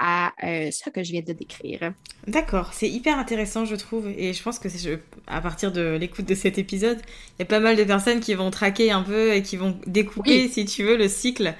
à 0.03 0.33
euh, 0.43 0.71
ce 0.71 0.89
que 0.89 1.03
je 1.03 1.11
viens 1.11 1.21
de 1.21 1.31
décrire. 1.31 1.93
D'accord, 2.25 2.71
c'est 2.73 2.89
hyper 2.89 3.19
intéressant, 3.19 3.65
je 3.65 3.75
trouve, 3.75 4.07
et 4.07 4.33
je 4.33 4.41
pense 4.41 4.57
que 4.57 4.67
c'est 4.67 4.99
à 5.27 5.41
partir 5.41 5.71
de 5.71 5.95
l'écoute 5.95 6.25
de 6.25 6.33
cet 6.33 6.57
épisode, 6.57 6.97
il 7.37 7.41
y 7.41 7.43
a 7.43 7.45
pas 7.45 7.59
mal 7.59 7.75
de 7.75 7.83
personnes 7.83 8.19
qui 8.19 8.33
vont 8.33 8.49
traquer 8.49 8.91
un 8.91 9.03
peu 9.03 9.31
et 9.31 9.43
qui 9.43 9.57
vont 9.57 9.77
découper, 9.85 10.47
si 10.49 10.65
tu 10.65 10.83
veux, 10.83 10.97
le 10.97 11.07
cycle 11.07 11.53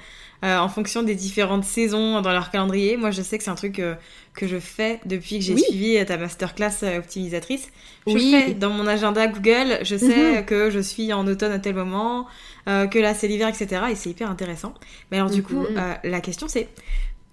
euh, 0.44 0.58
en 0.58 0.68
fonction 0.68 1.04
des 1.04 1.14
différentes 1.14 1.62
saisons 1.62 2.20
dans 2.20 2.32
leur 2.32 2.50
calendrier. 2.50 2.96
Moi, 2.96 3.12
je 3.12 3.22
sais 3.22 3.38
que 3.38 3.44
c'est 3.44 3.50
un 3.50 3.54
truc 3.54 3.78
euh, 3.78 3.94
que 4.34 4.48
je 4.48 4.58
fais 4.58 4.98
depuis 5.06 5.38
que 5.38 5.44
j'ai 5.44 5.56
suivi 5.56 6.04
ta 6.04 6.16
masterclass 6.16 6.82
optimisatrice. 6.98 7.68
Je 8.08 8.12
oui. 8.12 8.32
fais 8.32 8.54
dans 8.54 8.70
mon 8.70 8.88
agenda 8.88 9.28
Google, 9.28 9.78
je 9.82 9.96
sais 9.96 10.40
mhm. 10.40 10.46
que 10.46 10.68
je 10.68 10.80
suis 10.80 11.12
en 11.12 11.28
automne 11.28 11.52
à 11.52 11.60
tel 11.60 11.76
moment, 11.76 12.26
que 12.66 12.98
là 12.98 13.14
c'est 13.14 13.28
l'hiver, 13.28 13.46
etc. 13.46 13.82
Et 13.92 13.94
c'est 13.94 14.10
hyper 14.10 14.28
intéressant. 14.28 14.74
Mais 15.12 15.18
alors, 15.18 15.30
du 15.30 15.44
coup, 15.44 15.60
mhm. 15.60 15.98
la 16.02 16.20
question 16.20 16.48
c'est 16.48 16.66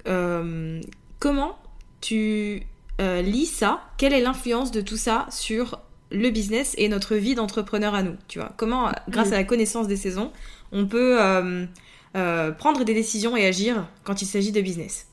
euh, 0.07 0.81
comment 1.19 1.57
tu 2.01 2.63
euh, 3.01 3.21
lis 3.21 3.45
ça? 3.45 3.81
Quelle 3.97 4.13
est 4.13 4.21
l'influence 4.21 4.71
de 4.71 4.81
tout 4.81 4.97
ça 4.97 5.27
sur 5.29 5.79
le 6.11 6.29
business 6.29 6.73
et 6.77 6.89
notre 6.89 7.15
vie 7.15 7.35
d'entrepreneur 7.35 7.93
à 7.93 8.03
nous? 8.03 8.17
Tu 8.27 8.39
vois 8.39 8.53
Comment, 8.57 8.91
grâce 9.09 9.31
à 9.31 9.37
la 9.37 9.43
connaissance 9.43 9.87
des 9.87 9.97
saisons, 9.97 10.31
on 10.71 10.87
peut 10.87 11.17
euh, 11.19 12.51
prendre 12.53 12.83
des 12.83 12.93
décisions 12.93 13.37
et 13.37 13.45
agir 13.45 13.87
quand 14.03 14.21
il 14.21 14.25
s'agit 14.25 14.51
de 14.51 14.61
business? 14.61 15.07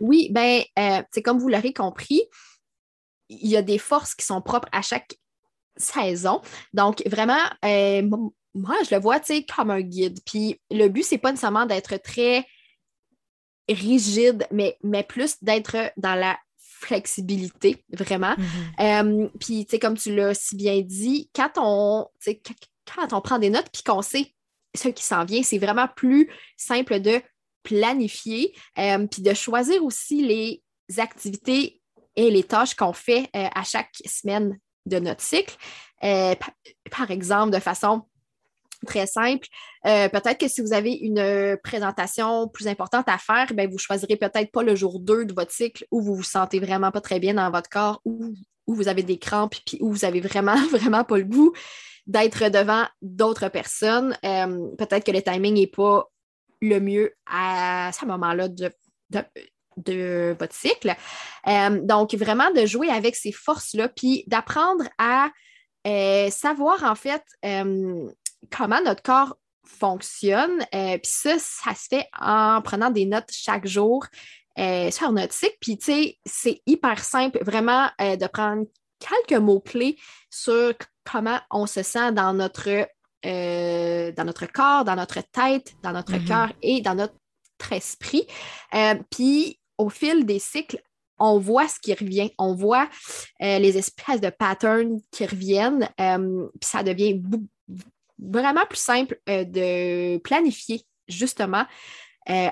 Oui, 0.00 0.28
ben, 0.30 0.62
c'est 1.10 1.22
comme 1.22 1.38
vous 1.38 1.48
l'aurez 1.48 1.72
compris, 1.72 2.22
il 3.28 3.48
y 3.48 3.56
a 3.56 3.62
des 3.62 3.78
forces 3.78 4.14
qui 4.14 4.24
sont 4.24 4.40
propres 4.40 4.68
à 4.72 4.82
chaque 4.82 5.16
saison. 5.76 6.40
Donc, 6.72 7.02
vraiment, 7.06 7.42
moi, 8.56 8.76
je 8.88 8.94
le 8.94 9.00
vois, 9.00 9.20
tu 9.20 9.34
sais, 9.34 9.44
comme 9.44 9.70
un 9.70 9.82
guide. 9.82 10.18
Puis 10.24 10.60
le 10.70 10.88
but, 10.88 11.04
c'est 11.04 11.18
pas 11.18 11.30
nécessairement 11.30 11.66
d'être 11.66 11.96
très 11.98 12.46
rigide, 13.68 14.46
mais, 14.50 14.76
mais 14.82 15.02
plus 15.02 15.36
d'être 15.42 15.92
dans 15.96 16.14
la 16.14 16.38
flexibilité, 16.56 17.84
vraiment. 17.90 18.34
Mm-hmm. 18.34 19.24
Euh, 19.24 19.28
puis, 19.40 19.64
tu 19.64 19.72
sais, 19.72 19.78
comme 19.78 19.96
tu 19.96 20.14
l'as 20.14 20.34
si 20.34 20.56
bien 20.56 20.80
dit, 20.82 21.30
quand 21.34 21.52
on, 21.56 22.06
quand 22.94 23.12
on 23.12 23.20
prend 23.20 23.38
des 23.38 23.50
notes 23.50 23.68
puis 23.72 23.82
qu'on 23.82 24.02
sait 24.02 24.32
ce 24.74 24.88
qui 24.88 25.02
s'en 25.02 25.24
vient, 25.24 25.42
c'est 25.42 25.58
vraiment 25.58 25.88
plus 25.88 26.30
simple 26.56 27.00
de 27.00 27.20
planifier 27.62 28.54
euh, 28.78 29.06
puis 29.06 29.22
de 29.22 29.34
choisir 29.34 29.82
aussi 29.82 30.22
les 30.22 30.62
activités 30.98 31.80
et 32.14 32.30
les 32.30 32.44
tâches 32.44 32.74
qu'on 32.74 32.92
fait 32.92 33.28
euh, 33.34 33.48
à 33.54 33.64
chaque 33.64 33.94
semaine 34.04 34.58
de 34.84 34.98
notre 34.98 35.22
cycle. 35.22 35.56
par 36.00 37.10
exemple, 37.10 37.52
de 37.52 37.58
façon 37.58 38.02
très 38.86 39.06
simple. 39.06 39.46
Euh, 39.86 40.08
peut-être 40.08 40.38
que 40.38 40.48
si 40.48 40.60
vous 40.60 40.72
avez 40.72 40.92
une 40.92 41.18
euh, 41.18 41.56
présentation 41.62 42.48
plus 42.48 42.66
importante 42.66 43.08
à 43.08 43.18
faire, 43.18 43.52
ben, 43.54 43.70
vous 43.70 43.78
choisirez 43.78 44.16
peut-être 44.16 44.50
pas 44.50 44.62
le 44.62 44.74
jour 44.74 44.98
2 44.98 45.26
de 45.26 45.34
votre 45.34 45.52
cycle 45.52 45.86
où 45.90 46.00
vous 46.00 46.16
vous 46.16 46.22
sentez 46.22 46.58
vraiment 46.58 46.90
pas 46.90 47.00
très 47.00 47.20
bien 47.20 47.34
dans 47.34 47.50
votre 47.50 47.68
corps, 47.68 48.00
où, 48.04 48.34
où 48.66 48.74
vous 48.74 48.88
avez 48.88 49.02
des 49.02 49.18
crampes, 49.18 49.54
puis 49.64 49.78
où 49.80 49.92
vous 49.92 50.04
avez 50.04 50.20
vraiment, 50.20 50.56
vraiment 50.70 51.04
pas 51.04 51.18
le 51.18 51.24
goût 51.24 51.52
d'être 52.06 52.48
devant 52.50 52.84
d'autres 53.02 53.48
personnes. 53.48 54.16
Euh, 54.24 54.68
peut-être 54.76 55.04
que 55.04 55.12
le 55.12 55.22
timing 55.22 55.54
n'est 55.54 55.66
pas 55.66 56.10
le 56.62 56.80
mieux 56.80 57.12
à 57.30 57.90
ce 57.92 58.06
moment-là 58.06 58.48
de, 58.48 58.72
de 59.76 60.36
votre 60.38 60.54
cycle. 60.54 60.94
Donc, 61.82 62.14
vraiment 62.14 62.50
de 62.52 62.64
jouer 62.64 62.88
avec 62.88 63.14
ces 63.14 63.32
forces-là, 63.32 63.88
puis 63.88 64.24
d'apprendre 64.26 64.84
à 64.98 65.30
savoir 66.30 66.82
en 66.84 66.94
fait 66.94 67.22
comment 68.50 68.80
notre 68.82 69.02
corps 69.02 69.36
fonctionne. 69.64 70.64
puis 70.70 71.00
ça, 71.04 71.38
ça 71.38 71.74
se 71.74 71.88
fait 71.88 72.08
en 72.20 72.62
prenant 72.62 72.90
des 72.90 73.04
notes 73.04 73.30
chaque 73.32 73.66
jour 73.66 74.06
sur 74.56 75.12
notre 75.12 75.32
cycle. 75.32 75.56
Puis, 75.60 75.76
tu 75.76 75.84
sais, 75.86 76.18
c'est 76.24 76.62
hyper 76.66 77.04
simple, 77.04 77.42
vraiment, 77.42 77.88
de 77.98 78.26
prendre 78.28 78.64
quelques 79.00 79.40
mots-clés 79.40 79.98
sur 80.30 80.72
comment 81.04 81.40
on 81.50 81.66
se 81.66 81.82
sent 81.82 82.12
dans 82.12 82.32
notre, 82.32 82.88
dans 83.24 84.24
notre 84.24 84.46
corps, 84.46 84.84
dans 84.84 84.94
notre 84.94 85.20
tête, 85.20 85.74
dans 85.82 85.92
notre 85.92 86.14
mm-hmm. 86.14 86.28
cœur 86.28 86.52
et 86.62 86.80
dans 86.80 86.94
notre 86.94 87.14
esprit. 87.72 88.26
puis 89.10 89.58
au 89.78 89.90
fil 89.90 90.24
des 90.24 90.38
cycles, 90.38 90.82
on 91.18 91.38
voit 91.38 91.68
ce 91.68 91.80
qui 91.80 91.94
revient, 91.94 92.30
on 92.38 92.54
voit 92.54 92.88
euh, 93.42 93.58
les 93.58 93.78
espèces 93.78 94.20
de 94.20 94.30
patterns 94.30 95.00
qui 95.10 95.26
reviennent, 95.26 95.88
euh, 96.00 96.46
puis 96.60 96.68
ça 96.68 96.82
devient 96.82 97.22
vraiment 98.18 98.66
plus 98.66 98.78
simple 98.78 99.18
euh, 99.28 99.44
de 99.44 100.18
planifier 100.18 100.82
justement 101.08 101.66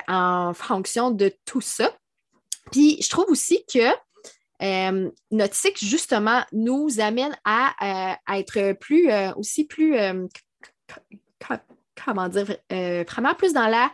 en 0.06 0.54
fonction 0.54 1.10
de 1.10 1.32
tout 1.44 1.60
ça. 1.60 1.92
Puis 2.70 3.02
je 3.02 3.08
trouve 3.10 3.24
aussi 3.28 3.64
que 3.66 3.90
notre 5.32 5.54
cycle, 5.56 5.84
justement, 5.84 6.44
nous 6.52 7.00
amène 7.00 7.36
à, 7.44 8.16
être 8.32 8.74
plus, 8.74 9.10
aussi 9.34 9.64
plus, 9.64 9.96
comment 12.04 12.28
dire, 12.28 12.56
vraiment 12.70 13.34
plus 13.34 13.52
dans 13.52 13.66
la 13.66 13.92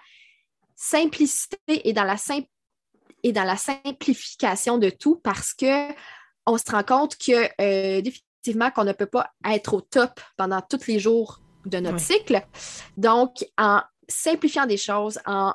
simplicité 0.76 1.56
et 1.66 1.94
dans 1.94 2.04
la 2.04 2.16
et 3.22 3.32
dans 3.32 3.44
la 3.44 3.56
simplification 3.56 4.78
de 4.78 4.90
tout 4.90 5.16
parce 5.16 5.54
que 5.54 5.92
on 6.46 6.56
se 6.56 6.70
rend 6.70 6.82
compte 6.82 7.16
que 7.16 7.44
euh, 7.60 8.00
définitivement 8.00 8.70
qu'on 8.70 8.84
ne 8.84 8.92
peut 8.92 9.06
pas 9.06 9.30
être 9.44 9.74
au 9.74 9.80
top 9.80 10.20
pendant 10.36 10.60
tous 10.62 10.86
les 10.86 10.98
jours 10.98 11.40
de 11.66 11.78
notre 11.78 12.00
cycle. 12.00 12.42
Donc, 12.96 13.44
en 13.58 13.82
simplifiant 14.08 14.66
des 14.66 14.76
choses, 14.76 15.18
en, 15.26 15.54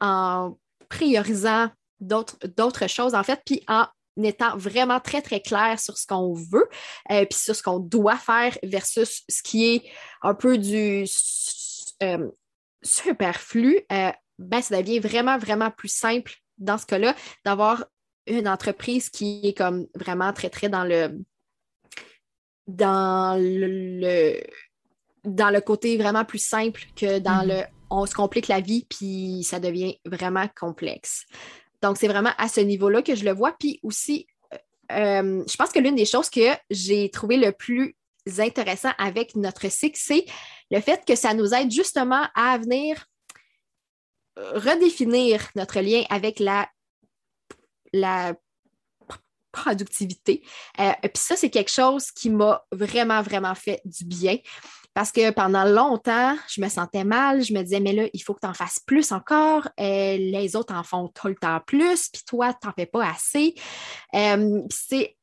en 0.00 0.56
priorisant 0.88 1.70
d'autres 2.00 2.86
choses, 2.88 3.14
en 3.14 3.22
fait, 3.22 3.40
puis 3.44 3.62
en 3.68 3.86
étant 4.22 4.56
vraiment 4.56 5.00
très, 5.00 5.22
très 5.22 5.40
clair 5.40 5.78
sur 5.78 5.96
ce 5.96 6.06
qu'on 6.06 6.32
veut, 6.34 6.68
euh, 7.10 7.24
puis 7.26 7.38
sur 7.38 7.54
ce 7.54 7.62
qu'on 7.62 7.78
doit 7.78 8.16
faire 8.16 8.56
versus 8.62 9.22
ce 9.28 9.42
qui 9.42 9.74
est 9.74 9.82
un 10.22 10.34
peu 10.34 10.58
du 10.58 11.04
euh, 12.02 12.30
superflu, 12.82 13.80
ben, 14.38 14.62
ça 14.62 14.82
devient 14.82 14.98
vraiment, 14.98 15.38
vraiment 15.38 15.70
plus 15.70 15.92
simple 15.92 16.32
dans 16.58 16.78
ce 16.78 16.86
cas-là, 16.86 17.14
d'avoir 17.44 17.84
une 18.26 18.48
entreprise 18.48 19.10
qui 19.10 19.40
est 19.44 19.56
comme 19.56 19.86
vraiment 19.94 20.32
très, 20.32 20.50
très 20.50 20.68
dans 20.68 20.84
le 20.84 21.18
dans 22.66 23.36
le, 23.40 24.40
dans 25.24 25.50
le 25.50 25.60
côté 25.60 25.96
vraiment 25.96 26.24
plus 26.24 26.44
simple 26.44 26.82
que 26.96 27.18
dans 27.18 27.46
le 27.46 27.54
mm-hmm. 27.54 27.68
on 27.90 28.06
se 28.06 28.14
complique 28.14 28.48
la 28.48 28.60
vie 28.60 28.86
puis 28.88 29.42
ça 29.44 29.60
devient 29.60 29.98
vraiment 30.04 30.48
complexe. 30.58 31.26
Donc, 31.82 31.96
c'est 31.96 32.08
vraiment 32.08 32.32
à 32.36 32.48
ce 32.48 32.60
niveau-là 32.60 33.02
que 33.02 33.14
je 33.14 33.24
le 33.24 33.32
vois. 33.32 33.52
Puis 33.58 33.80
aussi, 33.82 34.26
euh, 34.52 34.56
euh, 34.92 35.44
je 35.48 35.56
pense 35.56 35.70
que 35.70 35.78
l'une 35.78 35.94
des 35.94 36.04
choses 36.04 36.28
que 36.28 36.50
j'ai 36.68 37.10
trouvé 37.10 37.36
le 37.36 37.52
plus 37.52 37.96
intéressant 38.38 38.90
avec 38.98 39.34
notre 39.34 39.70
cycle, 39.70 39.98
c'est 39.98 40.26
le 40.70 40.80
fait 40.80 41.04
que 41.06 41.14
ça 41.14 41.32
nous 41.32 41.54
aide 41.54 41.70
justement 41.70 42.26
à 42.34 42.58
venir 42.58 43.06
redéfinir 44.36 45.50
notre 45.54 45.80
lien 45.80 46.02
avec 46.08 46.38
la, 46.38 46.68
la 47.92 48.34
productivité. 49.52 50.42
Euh, 50.78 50.92
puis 51.02 51.10
ça, 51.16 51.36
c'est 51.36 51.50
quelque 51.50 51.70
chose 51.70 52.10
qui 52.10 52.30
m'a 52.30 52.64
vraiment, 52.72 53.22
vraiment 53.22 53.54
fait 53.54 53.80
du 53.84 54.04
bien. 54.04 54.38
Parce 54.94 55.12
que 55.12 55.30
pendant 55.30 55.64
longtemps, 55.64 56.36
je 56.48 56.60
me 56.60 56.68
sentais 56.68 57.04
mal. 57.04 57.42
Je 57.42 57.54
me 57.54 57.62
disais, 57.62 57.80
mais 57.80 57.92
là, 57.92 58.08
il 58.12 58.20
faut 58.20 58.34
que 58.34 58.40
tu 58.40 58.46
en 58.46 58.54
fasses 58.54 58.80
plus 58.80 59.12
encore. 59.12 59.68
Euh, 59.78 60.16
les 60.16 60.56
autres 60.56 60.74
en 60.74 60.82
font 60.82 61.08
tout 61.08 61.28
le 61.28 61.36
temps 61.36 61.60
plus, 61.66 62.08
puis 62.08 62.22
toi, 62.26 62.52
tu 62.52 62.66
n'en 62.66 62.72
fais 62.72 62.86
pas 62.86 63.06
assez. 63.06 63.54
Euh, 64.14 64.62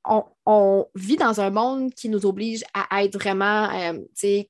on, 0.05 0.23
on, 0.45 0.85
vit 0.95 1.17
dans 1.17 1.41
un 1.41 1.49
monde 1.49 1.93
qui 1.93 2.09
nous 2.09 2.25
oblige 2.25 2.63
à 2.73 3.03
être 3.03 3.17
vraiment, 3.17 3.69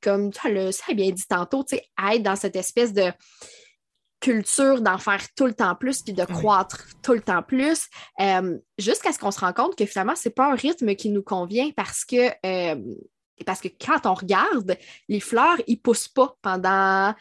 comme 0.02 0.32
tu 0.32 0.48
as 0.48 0.94
bien 0.94 1.12
dit 1.12 1.28
tantôt, 1.28 1.66
à 1.98 2.16
être 2.16 2.24
dans 2.24 2.36
cette 2.36 2.56
espèce 2.56 2.94
de 2.94 3.12
culture 4.20 4.82
d'en 4.82 4.98
faire 4.98 5.22
tout 5.36 5.46
le 5.46 5.54
temps 5.54 5.76
plus 5.76 6.02
puis 6.02 6.14
de 6.14 6.26
croître 6.26 6.86
tout 7.04 7.14
le 7.14 7.22
temps 7.22 7.44
plus 7.44 7.88
euh, 8.20 8.58
jusqu'à 8.78 9.12
ce 9.12 9.20
qu'on 9.20 9.32
se 9.32 9.40
rende 9.40 9.54
compte 9.54 9.76
que 9.76 9.86
finalement 9.86 10.16
c'est 10.16 10.32
pas 10.32 10.52
un 10.52 10.56
rythme 10.56 10.96
qui 10.96 11.10
nous 11.10 11.22
convient 11.22 11.70
parce 11.76 12.04
que 12.04 12.30
euh, 12.46 12.82
parce 13.46 13.62
que 13.62 13.68
quand 13.68 14.06
on 14.06 14.14
regarde 14.14 14.78
les 15.08 15.20
fleurs 15.20 15.58
ils 15.68 15.80
poussent 15.80 16.08
pas 16.08 16.36
pendant 16.42 17.14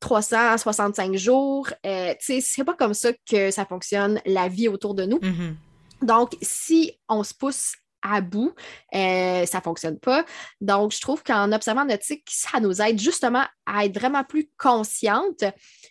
365 0.00 1.14
jours 1.16 1.68
euh, 1.86 2.14
c'est 2.20 2.64
pas 2.64 2.74
comme 2.74 2.94
ça 2.94 3.10
que 3.28 3.50
ça 3.50 3.64
fonctionne 3.64 4.20
la 4.26 4.48
vie 4.48 4.68
autour 4.68 4.94
de 4.94 5.04
nous 5.04 5.18
mm-hmm. 5.18 5.54
donc 6.02 6.36
si 6.42 6.98
on 7.08 7.22
se 7.22 7.34
pousse 7.34 7.74
à 8.02 8.20
bout, 8.20 8.54
euh, 8.94 9.46
ça 9.46 9.58
ne 9.58 9.62
fonctionne 9.62 9.98
pas. 9.98 10.24
Donc, 10.60 10.92
je 10.92 11.00
trouve 11.00 11.22
qu'en 11.22 11.52
observant 11.52 11.84
notre 11.84 12.04
cycle, 12.04 12.24
ça 12.28 12.60
nous 12.60 12.82
aide 12.82 12.98
justement 12.98 13.44
à 13.64 13.84
être 13.84 13.98
vraiment 13.98 14.24
plus 14.24 14.50
consciente 14.58 15.44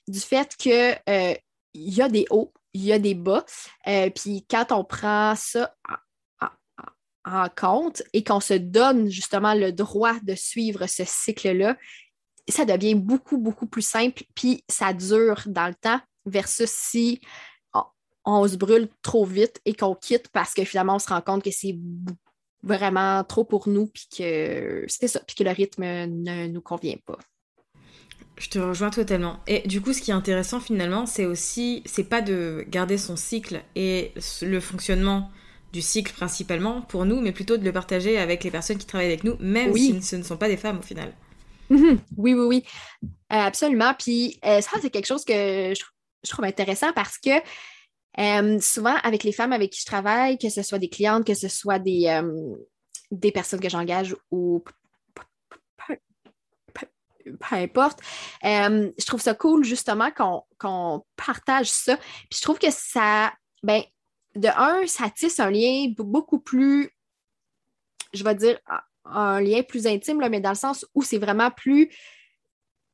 du 0.07 0.19
fait 0.19 0.55
qu'il 0.57 0.99
euh, 1.09 1.33
y 1.73 2.01
a 2.01 2.09
des 2.09 2.25
hauts, 2.29 2.53
il 2.73 2.83
y 2.83 2.93
a 2.93 2.99
des 2.99 3.15
bas. 3.15 3.45
Euh, 3.87 4.09
puis 4.09 4.45
quand 4.49 4.71
on 4.71 4.83
prend 4.83 5.35
ça 5.35 5.73
en, 7.25 7.47
compte 7.49 8.03
et 8.13 8.23
qu'on 8.23 8.39
se 8.39 8.53
donne 8.53 9.09
justement 9.09 9.53
le 9.53 9.71
droit 9.71 10.19
de 10.23 10.35
suivre 10.35 10.87
ce 10.87 11.03
cycle-là, 11.05 11.77
ça 12.47 12.65
devient 12.65 12.95
beaucoup, 12.95 13.37
beaucoup 13.37 13.67
plus 13.67 13.85
simple, 13.85 14.23
puis 14.35 14.63
ça 14.67 14.93
dure 14.93 15.43
dans 15.45 15.67
le 15.67 15.75
temps 15.75 15.99
versus 16.25 16.69
si 16.69 17.21
on 18.23 18.47
se 18.47 18.55
brûle 18.55 18.87
trop 19.01 19.25
vite 19.25 19.59
et 19.65 19.73
qu'on 19.73 19.95
quitte 19.95 20.29
parce 20.29 20.53
que 20.53 20.63
finalement, 20.63 20.95
on 20.95 20.99
se 20.99 21.09
rend 21.09 21.21
compte 21.21 21.43
que 21.43 21.51
c'est 21.51 21.77
vraiment 22.63 23.23
trop 23.23 23.43
pour 23.43 23.67
nous, 23.67 23.87
puis 23.87 24.07
que 24.15 24.85
c'est 24.87 25.07
ça, 25.07 25.19
puis 25.25 25.35
que 25.35 25.43
le 25.43 25.49
rythme 25.49 25.83
ne 25.83 26.47
nous 26.47 26.61
convient 26.61 26.97
pas. 27.05 27.17
Je 28.37 28.49
te 28.49 28.59
rejoins 28.59 28.89
totalement. 28.89 29.39
Et 29.47 29.67
du 29.67 29.81
coup, 29.81 29.93
ce 29.93 30.01
qui 30.01 30.11
est 30.11 30.15
intéressant 30.15 30.59
finalement, 30.59 31.05
c'est 31.05 31.25
aussi, 31.25 31.83
c'est 31.85 32.03
pas 32.03 32.21
de 32.21 32.65
garder 32.67 32.97
son 32.97 33.15
cycle 33.15 33.61
et 33.75 34.13
le 34.41 34.59
fonctionnement 34.59 35.29
du 35.73 35.81
cycle 35.81 36.13
principalement 36.13 36.81
pour 36.81 37.05
nous, 37.05 37.21
mais 37.21 37.31
plutôt 37.31 37.57
de 37.57 37.63
le 37.63 37.71
partager 37.71 38.17
avec 38.17 38.43
les 38.43 38.51
personnes 38.51 38.77
qui 38.77 38.85
travaillent 38.85 39.07
avec 39.07 39.23
nous, 39.23 39.37
même 39.39 39.75
si 39.75 40.01
ce 40.01 40.15
ne 40.15 40.23
sont 40.23 40.37
pas 40.37 40.47
des 40.47 40.57
femmes 40.57 40.79
au 40.79 40.81
final. 40.81 41.13
Mhm. 41.69 41.99
Oui, 42.17 42.33
oui, 42.33 42.45
oui. 42.45 42.63
Euh, 43.03 43.07
absolument. 43.37 43.93
Puis 43.97 44.39
euh, 44.45 44.59
ça, 44.61 44.77
c'est 44.81 44.89
quelque 44.89 45.05
chose 45.05 45.23
que 45.23 45.73
je, 45.73 46.29
trouve 46.29 46.45
intéressant 46.45 46.91
parce 46.93 47.17
que 47.17 47.29
euh, 48.19 48.59
souvent, 48.59 48.95
avec 49.03 49.23
les 49.23 49.31
femmes 49.31 49.53
avec 49.53 49.71
qui 49.71 49.79
je 49.79 49.85
travaille, 49.85 50.37
que 50.37 50.49
ce 50.49 50.61
soit 50.63 50.79
des 50.79 50.89
clientes, 50.89 51.25
que 51.25 51.33
ce 51.33 51.47
soit 51.47 51.79
des, 51.79 52.21
des 53.09 53.31
personnes 53.31 53.61
que 53.61 53.69
j'engage 53.69 54.15
ou 54.31 54.63
peu 57.23 57.55
importe, 57.55 57.99
euh, 58.43 58.91
je 58.97 59.05
trouve 59.05 59.21
ça 59.21 59.33
cool 59.33 59.63
justement 59.63 60.09
qu'on 60.59 61.05
partage 61.15 61.71
ça. 61.71 61.97
Puis 61.97 62.37
je 62.37 62.41
trouve 62.41 62.59
que 62.59 62.71
ça, 62.71 63.33
ben, 63.63 63.81
de 64.35 64.47
un, 64.47 64.87
ça 64.87 65.09
tisse 65.09 65.39
un 65.39 65.51
lien 65.51 65.87
beaucoup 65.97 66.39
plus, 66.39 66.91
je 68.13 68.23
vais 68.23 68.35
dire, 68.35 68.59
un 69.05 69.41
lien 69.41 69.63
plus 69.63 69.87
intime, 69.87 70.21
là, 70.21 70.29
mais 70.29 70.39
dans 70.39 70.49
le 70.49 70.55
sens 70.55 70.85
où 70.95 71.03
c'est 71.03 71.17
vraiment 71.17 71.51
plus 71.51 71.91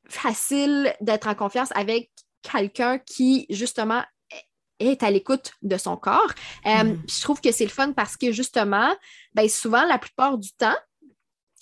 facile 0.07 0.95
d'être 1.01 1.27
en 1.27 1.35
confiance 1.35 1.69
avec 1.75 2.11
quelqu'un 2.41 2.97
qui, 2.99 3.45
justement, 3.49 4.03
est 4.79 5.03
à 5.03 5.11
l'écoute 5.11 5.53
de 5.61 5.77
son 5.77 5.97
corps. 5.97 6.31
Euh, 6.65 6.83
mm. 6.83 7.03
Je 7.09 7.21
trouve 7.21 7.41
que 7.41 7.51
c'est 7.51 7.65
le 7.65 7.71
fun 7.71 7.93
parce 7.93 8.15
que 8.15 8.31
justement, 8.31 8.95
ben, 9.33 9.49
souvent, 9.49 9.83
la 9.85 9.97
plupart 9.97 10.37
du 10.37 10.51
temps, 10.53 10.77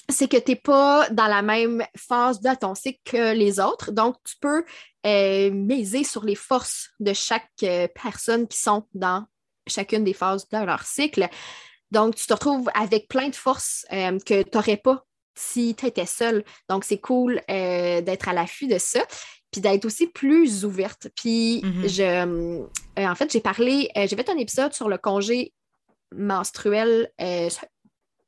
c'est 0.10 0.28
que 0.28 0.38
tu 0.38 0.52
n'es 0.52 0.56
pas 0.56 1.10
dans 1.10 1.28
la 1.28 1.42
même 1.42 1.84
phase 1.98 2.40
de 2.40 2.54
ton 2.56 2.76
cycle 2.76 3.00
que 3.06 3.34
les 3.34 3.60
autres. 3.60 3.92
Donc, 3.92 4.18
tu 4.24 4.36
peux 4.40 4.64
euh, 5.06 5.50
miser 5.52 6.04
sur 6.04 6.24
les 6.24 6.36
forces 6.36 6.92
de 7.00 7.14
chaque 7.14 7.50
euh, 7.64 7.88
personne 7.96 8.48
qui 8.48 8.58
sont 8.58 8.86
dans 8.94 9.26
chacune 9.68 10.04
des 10.04 10.14
phases 10.14 10.48
de 10.50 10.58
leur 10.58 10.84
cycle. 10.84 11.28
Donc, 11.92 12.16
tu 12.16 12.26
te 12.26 12.34
retrouves 12.34 12.70
avec 12.74 13.08
plein 13.08 13.30
de 13.30 13.36
forces 13.36 13.86
que 13.90 14.42
tu 14.42 14.50
n'aurais 14.54 14.78
pas 14.78 15.06
si 15.36 15.76
tu 15.76 15.86
étais 15.86 16.06
seule. 16.06 16.44
Donc, 16.70 16.84
c'est 16.84 17.00
cool 17.00 17.42
d'être 17.48 18.28
à 18.28 18.34
l'affût 18.34 18.68
de 18.68 18.78
ça 18.78 19.02
puis 19.56 19.62
d'être 19.62 19.86
aussi 19.86 20.08
plus 20.08 20.66
ouverte. 20.66 21.08
Puis 21.16 21.62
mm-hmm. 21.62 21.88
je, 21.88 22.68
euh, 23.00 23.08
en 23.08 23.16
fait, 23.16 23.32
j'ai 23.32 23.40
parlé, 23.40 23.90
euh, 23.96 24.06
j'ai 24.06 24.18
fait 24.18 24.30
un 24.30 24.38
épisode 24.38 24.74
sur 24.74 24.90
le 24.90 24.98
congé 24.98 25.54
menstruel 26.14 27.10
euh, 27.22 27.50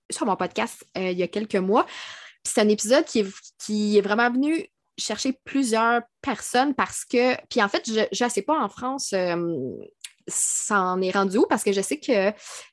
sur 0.10 0.26
mon 0.26 0.38
podcast 0.38 0.86
il 0.96 1.18
y 1.18 1.24
a 1.24 1.28
quelques 1.28 1.58
mois. 1.58 1.84
Puis 1.84 2.54
c'est 2.54 2.62
un 2.62 2.70
épisode 2.70 3.04
qui 3.04 3.20
est, 3.20 3.28
qui 3.60 3.98
est 3.98 4.02
vraiment 4.02 4.32
venu 4.32 4.70
chercher 4.98 5.34
plusieurs 5.44 6.02
personnes 6.22 6.74
parce 6.74 7.04
que, 7.04 7.36
puis 7.50 7.62
en 7.62 7.68
fait, 7.68 7.84
je 7.86 8.24
ne 8.24 8.30
sais 8.30 8.42
pas 8.42 8.58
en 8.58 8.70
France 8.70 9.14
ça 10.28 10.82
en 10.82 11.02
est 11.02 11.12
rendu 11.12 11.38
où? 11.38 11.46
Parce 11.48 11.64
que 11.64 11.72
je 11.72 11.82
sais 11.82 12.00
que 12.00 12.32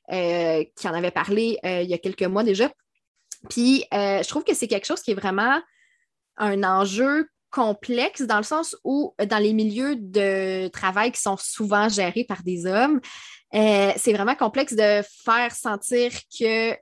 qu'il 0.09 0.89
en 0.89 0.93
avait 0.93 1.11
parlé 1.11 1.59
il 1.63 1.89
y 1.89 1.93
a 1.93 1.97
quelques 1.97 2.23
mois 2.23 2.43
déjà. 2.43 2.71
Puis 3.49 3.85
je 3.91 4.27
trouve 4.27 4.43
que 4.43 4.53
c'est 4.53 4.67
quelque 4.67 4.85
chose 4.85 5.01
qui 5.01 5.11
est 5.11 5.15
vraiment 5.15 5.61
un 6.37 6.63
enjeu 6.63 7.29
complexe 7.51 8.21
dans 8.23 8.37
le 8.37 8.43
sens 8.43 8.75
où, 8.83 9.15
dans 9.29 9.37
les 9.37 9.53
milieux 9.53 9.95
de 9.95 10.67
travail 10.67 11.13
qui 11.13 11.21
sont 11.21 11.37
souvent 11.37 11.87
gérés 11.87 12.25
par 12.25 12.43
des 12.43 12.65
hommes, 12.65 12.99
c'est 13.51 14.13
vraiment 14.13 14.35
complexe 14.35 14.73
de 14.73 15.01
faire 15.23 15.55
sentir 15.55 16.11
que 16.37 16.73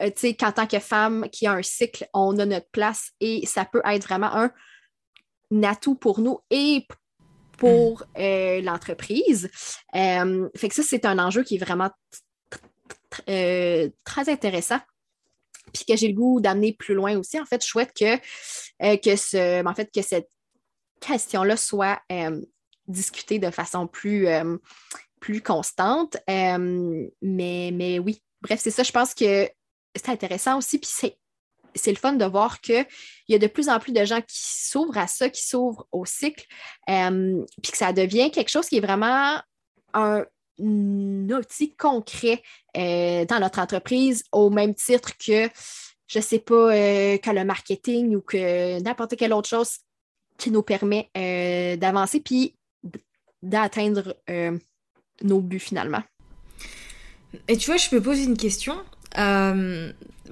tu 0.00 0.12
sais, 0.16 0.34
qu'en 0.34 0.52
tant 0.52 0.66
que 0.66 0.78
femme 0.78 1.28
qui 1.30 1.46
a 1.46 1.52
un 1.52 1.62
cycle, 1.62 2.06
on 2.12 2.38
a 2.38 2.44
notre 2.44 2.70
place 2.70 3.12
et 3.20 3.46
ça 3.46 3.64
peut 3.64 3.82
être 3.84 4.04
vraiment 4.04 4.30
un 4.34 4.50
atout 5.62 5.94
pour 5.94 6.20
nous 6.20 6.40
et 6.50 6.86
pour 7.56 8.04
euh, 8.18 8.60
l'entreprise. 8.60 9.50
Euh, 9.94 10.48
fait 10.56 10.68
que 10.68 10.74
ça, 10.74 10.82
c'est 10.82 11.04
un 11.04 11.18
enjeu 11.18 11.42
qui 11.42 11.56
est 11.56 11.64
vraiment 11.64 11.90
euh, 13.28 13.88
très 14.04 14.28
intéressant. 14.28 14.80
Puis 15.72 15.84
que 15.84 15.96
j'ai 15.96 16.08
le 16.08 16.14
goût 16.14 16.40
d'amener 16.40 16.72
plus 16.72 16.94
loin 16.94 17.18
aussi. 17.18 17.40
En 17.40 17.44
fait, 17.44 17.62
je 17.62 17.68
souhaite 17.68 17.92
que, 17.92 18.16
que, 18.96 19.16
ce, 19.16 19.66
en 19.66 19.74
fait, 19.74 19.90
que 19.92 20.00
cette 20.00 20.28
question-là 21.00 21.56
soit 21.56 22.00
discutée 22.86 23.38
de 23.38 23.50
façon 23.50 23.86
plus, 23.86 24.28
plus 25.20 25.42
constante. 25.42 26.16
mais, 26.28 27.10
mais 27.20 27.98
oui, 27.98 28.22
bref, 28.40 28.60
c'est 28.62 28.70
ça. 28.70 28.84
Je 28.84 28.92
pense 28.92 29.12
que 29.12 29.50
c'est 29.96 30.08
intéressant 30.08 30.56
aussi. 30.56 30.78
Puis 30.78 30.90
c'est 30.90 31.18
c'est 31.76 31.92
le 31.92 31.98
fun 31.98 32.14
de 32.14 32.24
voir 32.24 32.60
qu'il 32.60 32.86
y 33.28 33.34
a 33.34 33.38
de 33.38 33.46
plus 33.46 33.68
en 33.68 33.78
plus 33.78 33.92
de 33.92 34.04
gens 34.04 34.20
qui 34.20 34.38
s'ouvrent 34.38 34.98
à 34.98 35.06
ça, 35.06 35.28
qui 35.28 35.46
s'ouvrent 35.46 35.86
au 35.92 36.04
cycle, 36.04 36.44
euh, 36.88 37.44
puis 37.62 37.72
que 37.72 37.78
ça 37.78 37.92
devient 37.92 38.30
quelque 38.30 38.50
chose 38.50 38.68
qui 38.68 38.78
est 38.78 38.80
vraiment 38.80 39.40
un 39.94 40.24
outil 40.58 41.74
concret 41.76 42.42
euh, 42.76 43.24
dans 43.26 43.40
notre 43.40 43.58
entreprise, 43.58 44.24
au 44.32 44.50
même 44.50 44.74
titre 44.74 45.12
que, 45.18 45.48
je 46.06 46.18
ne 46.18 46.22
sais 46.22 46.38
pas, 46.38 46.74
euh, 46.74 47.18
que 47.18 47.30
le 47.30 47.44
marketing 47.44 48.16
ou 48.16 48.20
que 48.20 48.80
n'importe 48.80 49.16
quelle 49.16 49.32
autre 49.32 49.48
chose 49.48 49.78
qui 50.38 50.50
nous 50.50 50.62
permet 50.62 51.10
d'avancer 51.78 52.20
puis 52.20 52.54
d'atteindre 53.42 54.16
nos 55.22 55.40
buts 55.40 55.58
finalement. 55.58 56.02
Et 57.48 57.56
tu 57.56 57.70
vois, 57.70 57.78
je 57.78 57.94
me 57.94 58.02
pose 58.02 58.20
une 58.20 58.36
question. 58.36 58.76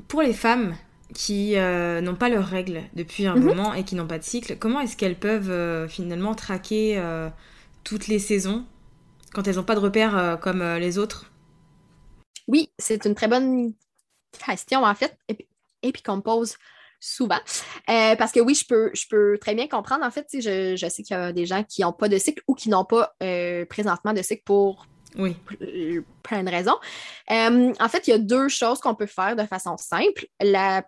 pour 0.08 0.22
les 0.22 0.34
femmes 0.34 0.76
qui 1.14 1.56
euh, 1.56 2.00
n'ont 2.00 2.16
pas 2.16 2.28
leurs 2.28 2.46
règles 2.46 2.82
depuis 2.94 3.26
un 3.26 3.36
mhm. 3.36 3.44
moment 3.44 3.72
et 3.72 3.84
qui 3.84 3.94
n'ont 3.94 4.06
pas 4.06 4.18
de 4.18 4.24
cycle, 4.24 4.58
comment 4.58 4.80
est-ce 4.80 4.96
qu'elles 4.96 5.18
peuvent 5.18 5.50
euh, 5.50 5.88
finalement 5.88 6.34
traquer 6.34 6.98
euh, 6.98 7.30
toutes 7.84 8.08
les 8.08 8.18
saisons 8.18 8.66
quand 9.32 9.48
elles 9.48 9.56
n'ont 9.56 9.64
pas 9.64 9.76
de 9.76 9.80
repères 9.80 10.38
comme 10.40 10.62
les 10.76 10.98
autres? 10.98 11.32
Oui, 12.46 12.70
c'est 12.78 13.04
une 13.04 13.14
très 13.14 13.26
bonne 13.26 13.72
question 14.46 14.84
en 14.84 14.94
fait, 14.94 15.16
et, 15.28 15.92
puis 15.92 16.02
qu'on 16.02 16.16
me 16.16 16.22
pose 16.22 16.56
souvent. 17.00 17.40
parce 17.86 18.30
que 18.30 18.40
oui, 18.40 18.54
je 18.54 18.64
peux, 18.66 18.90
je 18.94 19.06
peux 19.08 19.36
très 19.40 19.56
bien 19.56 19.66
comprendre. 19.66 20.04
En 20.04 20.10
fait, 20.12 20.28
je, 20.32 20.76
je 20.76 20.88
sais 20.88 21.02
qu'il 21.02 21.16
y 21.16 21.18
a 21.18 21.32
des 21.32 21.46
gens 21.46 21.64
qui 21.64 21.82
n'ont 21.82 21.92
pas 21.92 22.08
de 22.08 22.16
cycle 22.16 22.44
ou 22.46 22.54
qui 22.54 22.68
n'ont 22.68 22.84
pas 22.84 23.16
présentement 23.68 24.12
de 24.12 24.22
cycle 24.22 24.44
pour 24.44 24.86
oui. 25.16 25.36
plein 26.22 26.42
de 26.42 26.50
raisons. 26.50 26.76
Euh, 27.30 27.72
en 27.78 27.88
fait, 27.88 28.06
il 28.06 28.10
y 28.10 28.14
a 28.14 28.18
deux 28.18 28.48
choses 28.48 28.80
qu'on 28.80 28.94
peut 28.94 29.06
faire 29.06 29.36
de 29.36 29.44
façon 29.44 29.76
simple. 29.76 30.26
La 30.40 30.86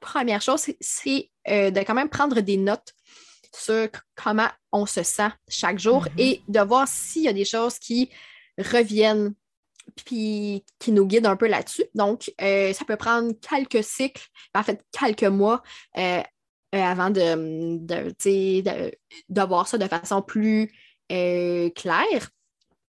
première 0.00 0.42
chose, 0.42 0.66
c'est 0.80 1.30
euh, 1.48 1.70
de 1.70 1.80
quand 1.80 1.94
même 1.94 2.08
prendre 2.08 2.40
des 2.40 2.56
notes 2.56 2.92
sur 3.54 3.88
comment 4.14 4.48
on 4.72 4.86
se 4.86 5.02
sent 5.02 5.30
chaque 5.48 5.78
jour 5.78 6.04
mm-hmm. 6.04 6.20
et 6.20 6.42
de 6.48 6.60
voir 6.60 6.88
s'il 6.88 7.22
y 7.22 7.28
a 7.28 7.32
des 7.32 7.44
choses 7.44 7.78
qui 7.78 8.10
reviennent 8.58 9.34
puis 10.04 10.64
qui 10.78 10.92
nous 10.92 11.06
guident 11.06 11.26
un 11.26 11.36
peu 11.36 11.48
là-dessus. 11.48 11.84
Donc, 11.94 12.32
euh, 12.40 12.72
ça 12.72 12.84
peut 12.84 12.96
prendre 12.96 13.32
quelques 13.40 13.84
cycles, 13.84 14.26
en 14.54 14.62
fait, 14.62 14.82
quelques 14.92 15.24
mois 15.24 15.62
avant 16.74 17.10
de, 17.10 17.76
de, 17.78 18.14
de, 19.28 19.42
voir 19.42 19.68
ça 19.68 19.76
de 19.76 19.86
façon 19.86 20.22
plus 20.22 20.72
claire. 21.08 22.30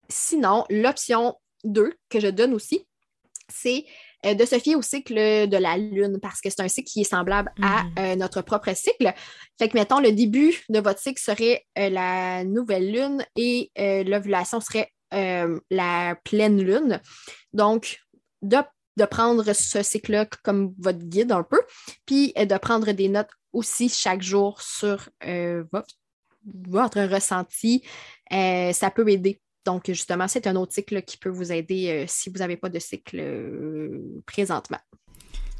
Sinon, 0.08 0.64
l'option 0.70 1.36
2 1.64 1.94
que 2.08 2.20
je 2.20 2.28
donne 2.28 2.54
aussi, 2.54 2.86
c'est 3.48 3.84
euh, 4.24 4.34
de 4.34 4.44
se 4.44 4.58
fier 4.58 4.74
au 4.74 4.82
cycle 4.82 5.14
de 5.14 5.56
la 5.56 5.76
Lune 5.76 6.18
parce 6.20 6.40
que 6.40 6.48
c'est 6.50 6.60
un 6.60 6.68
cycle 6.68 6.90
qui 6.90 7.02
est 7.02 7.04
semblable 7.04 7.52
à 7.62 7.84
mm. 7.84 7.94
euh, 7.98 8.16
notre 8.16 8.42
propre 8.42 8.74
cycle. 8.74 9.12
Fait 9.58 9.68
que, 9.68 9.76
mettons, 9.76 10.00
le 10.00 10.12
début 10.12 10.64
de 10.68 10.80
votre 10.80 11.00
cycle 11.00 11.20
serait 11.20 11.64
euh, 11.78 11.90
la 11.90 12.44
nouvelle 12.44 12.90
Lune 12.90 13.24
et 13.36 13.70
l'ovulation 13.76 14.60
serait 14.60 14.90
la 15.70 16.16
pleine 16.24 16.60
Lune. 16.60 17.00
Donc, 17.52 18.00
de, 18.42 18.56
de 18.96 19.04
prendre 19.04 19.52
ce 19.52 19.80
cycle-là 19.80 20.26
comme 20.42 20.74
votre 20.78 20.98
guide 20.98 21.30
un 21.30 21.44
peu, 21.44 21.60
puis 22.04 22.32
de 22.32 22.58
prendre 22.58 22.90
des 22.90 23.08
notes 23.08 23.30
aussi 23.52 23.88
chaque 23.88 24.22
jour 24.22 24.60
sur 24.60 25.08
votre, 25.22 25.94
votre 26.66 27.00
ressenti, 27.02 27.84
ça 28.28 28.90
peut 28.92 29.08
aider 29.08 29.40
donc, 29.64 29.84
justement, 29.86 30.28
c'est 30.28 30.46
un 30.46 30.56
autre 30.56 30.72
cycle 30.72 31.02
qui 31.02 31.16
peut 31.16 31.30
vous 31.30 31.50
aider 31.50 31.88
euh, 31.88 32.04
si 32.06 32.30
vous 32.30 32.38
n'avez 32.38 32.56
pas 32.56 32.68
de 32.68 32.78
cycle 32.78 33.16
euh, 33.18 33.98
présentement. 34.26 34.78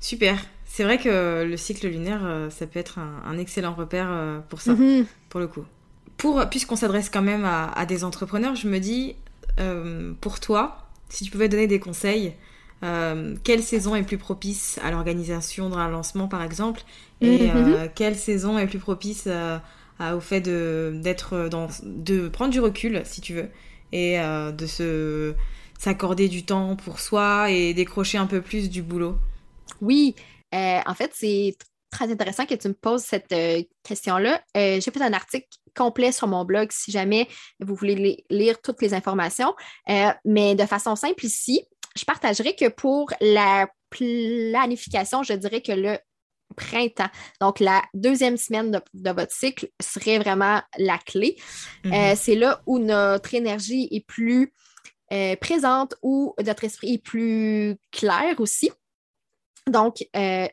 Super. 0.01 0.39
C'est 0.67 0.85
vrai 0.85 0.99
que 0.99 1.45
le 1.45 1.57
cycle 1.57 1.89
lunaire, 1.89 2.23
euh, 2.25 2.51
ça 2.51 2.67
peut 2.67 2.79
être 2.79 2.99
un, 2.99 3.39
excellent 3.39 3.75
repère 3.75 4.43
pour 4.49 4.61
ça, 4.61 4.75
mm-hmm. 4.75 5.07
pour 5.29 5.41
le 5.41 5.47
coup. 5.47 5.65
Pour, 6.17 6.45
puisqu'on 6.51 6.77
s'adresse 6.77 7.11
quand 7.11 7.23
même 7.23 7.45
à, 7.45 7.87
des 7.87 8.05
entrepreneurs, 8.05 8.55
je 8.57 8.69
me 8.69 8.79
dis, 8.79 9.15
pour 10.21 10.41
toi, 10.41 10.89
si 11.09 11.25
tu 11.25 11.31
pouvais 11.31 11.49
donner 11.49 11.69
des 11.69 11.79
conseils, 11.79 12.35
quelle 13.45 13.63
saison 13.63 13.95
est 13.95 14.03
plus 14.03 14.19
propice 14.19 14.81
à 14.83 14.91
l'organisation 14.91 15.71
d'un 15.71 15.89
lancement, 15.89 16.27
par 16.27 16.43
exemple, 16.43 16.83
et 17.21 17.47
mm-hmm. 17.47 17.91
quelle 17.95 18.17
saison 18.17 18.59
est 18.59 18.67
plus 18.67 18.81
propice 18.81 19.29
au 20.01 20.21
fait 20.21 20.41
de, 20.41 20.93
d'être 21.03 21.49
dans, 21.49 21.69
de 21.85 22.29
prendre 22.29 22.53
du 22.53 22.61
recul, 22.61 23.03
si 23.05 23.21
tu 23.21 23.35
veux, 23.35 23.49
et 23.95 24.19
euh, 24.19 24.51
de 24.53 24.67
se 24.67 25.35
s'accorder 25.79 26.29
du 26.29 26.45
temps 26.45 26.77
pour 26.77 27.01
soi 27.01 27.51
et 27.51 27.73
décrocher 27.75 28.19
un 28.19 28.27
peu 28.27 28.43
plus 28.43 28.69
du 28.69 28.83
boulot? 28.83 29.17
Oui, 29.81 30.15
euh, 30.55 30.81
en 30.85 30.95
fait, 30.95 31.13
c'est 31.15 31.57
très 31.91 32.11
intéressant 32.11 32.45
que 32.45 32.55
tu 32.55 32.69
me 32.69 32.75
poses 32.75 33.03
cette 33.03 33.33
euh, 33.33 33.63
question-là. 33.85 34.43
J'ai 34.55 34.81
fait 34.81 35.03
un 35.03 35.13
article 35.13 35.47
complet 35.77 36.11
sur 36.11 36.27
mon 36.27 36.45
blog 36.45 36.71
si 36.73 36.91
jamais 36.91 37.29
vous 37.61 37.75
voulez 37.75 38.25
lire 38.31 38.61
toutes 38.61 38.83
les 38.83 38.95
informations. 38.95 39.55
mais 40.25 40.55
de 40.55 40.67
façon 40.67 40.97
simple 40.97 41.25
ici, 41.25 41.65
je 41.97 42.05
partagerai 42.05 42.57
que 42.57 42.69
pour 42.69 43.13
la 43.21 43.69
planification, 43.91 45.23
je 45.23 45.35
dirais 45.35 45.61
que 45.61 45.73
le 45.73 45.99
printemps. 46.55 47.11
Donc, 47.41 47.61
la 47.61 47.83
deuxième 47.95 48.37
semaine 48.37 48.71
de, 48.71 49.11
votre 49.11 49.33
cycle 49.33 49.69
serait 49.81 50.19
vraiment 50.19 50.61
la 50.79 50.99
clé. 50.99 51.37
Euh, 51.87 51.91
mm-hmm. 51.91 52.17
c'est 52.17 52.35
là 52.35 52.63
où 52.67 52.79
notre 52.79 53.35
énergie 53.35 53.89
est 53.91 54.07
plus 54.07 54.53
euh, 55.13 55.37
présente, 55.37 55.95
où 56.03 56.35
notre 56.45 56.65
esprit 56.65 56.95
est 56.95 57.03
plus 57.03 57.77
clair 57.93 58.35
aussi. 58.39 58.71
Donc, 59.67 60.07
euh, 60.17 60.47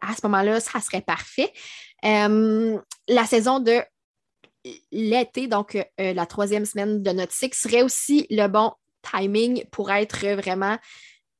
à 0.00 0.14
ce 0.14 0.20
moment-là, 0.24 0.60
ça 0.60 0.80
serait 0.80 1.02
parfait. 1.02 1.52
la 2.02 3.26
saison 3.26 3.60
de 3.60 3.80
l'été, 4.90 5.46
donc 5.46 5.78
la 5.98 6.26
troisième 6.26 6.64
semaine 6.64 7.02
de 7.02 7.10
notre 7.12 7.32
cycle, 7.32 7.56
serait 7.56 7.82
aussi 7.82 8.26
le 8.30 8.48
bon 8.48 8.72
timing 9.02 9.64
pour 9.70 9.90
être 9.90 10.26
vraiment 10.34 10.76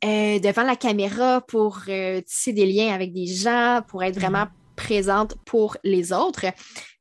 euh, 0.05 0.39
devant 0.41 0.63
la 0.63 0.77
caméra 0.77 1.41
pour 1.41 1.81
euh, 1.89 2.21
tisser 2.21 2.53
des 2.53 2.67
liens 2.67 2.93
avec 2.93 3.15
des 3.15 3.27
gens, 3.27 3.81
pour 3.89 4.03
être 4.03 4.17
vraiment 4.17 4.45
mhm. 4.45 4.51
présente 4.77 5.37
pour 5.47 5.79
les 5.85 6.13
autres. 6.13 6.45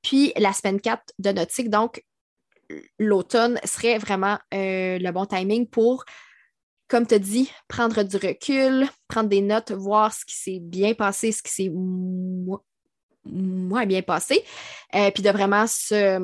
Puis 0.01 0.31
la 0.37 0.53
semaine 0.53 0.79
4 0.79 1.03
de 1.19 1.45
cycle, 1.49 1.69
donc 1.69 2.01
l'automne 2.97 3.59
serait 3.65 3.97
vraiment 3.97 4.39
euh, 4.53 4.97
le 4.97 5.11
bon 5.11 5.25
timing 5.25 5.67
pour, 5.67 6.05
comme 6.87 7.05
tu 7.05 7.15
as 7.15 7.19
dit, 7.19 7.51
prendre 7.67 8.01
du 8.01 8.15
recul, 8.15 8.87
prendre 9.09 9.27
des 9.27 9.41
notes, 9.41 9.71
voir 9.71 10.13
ce 10.13 10.23
qui 10.23 10.35
s'est 10.35 10.59
bien 10.61 10.93
passé, 10.93 11.33
ce 11.33 11.43
qui 11.43 11.51
s'est 11.51 11.71
moins 13.25 13.85
bien 13.85 14.03
passé, 14.03 14.43
puis 15.13 15.21
de 15.23 15.29
vraiment 15.31 15.67
se 15.67 16.17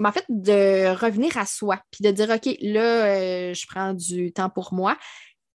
en 0.00 0.10
fait, 0.10 0.24
de 0.28 0.92
revenir 0.92 1.36
à 1.38 1.46
soi, 1.46 1.80
puis 1.92 2.02
de 2.02 2.10
dire, 2.10 2.28
OK, 2.30 2.46
là, 2.62 3.52
je 3.52 3.66
prends 3.68 3.94
du 3.94 4.32
temps 4.32 4.50
pour 4.50 4.74
moi 4.74 4.96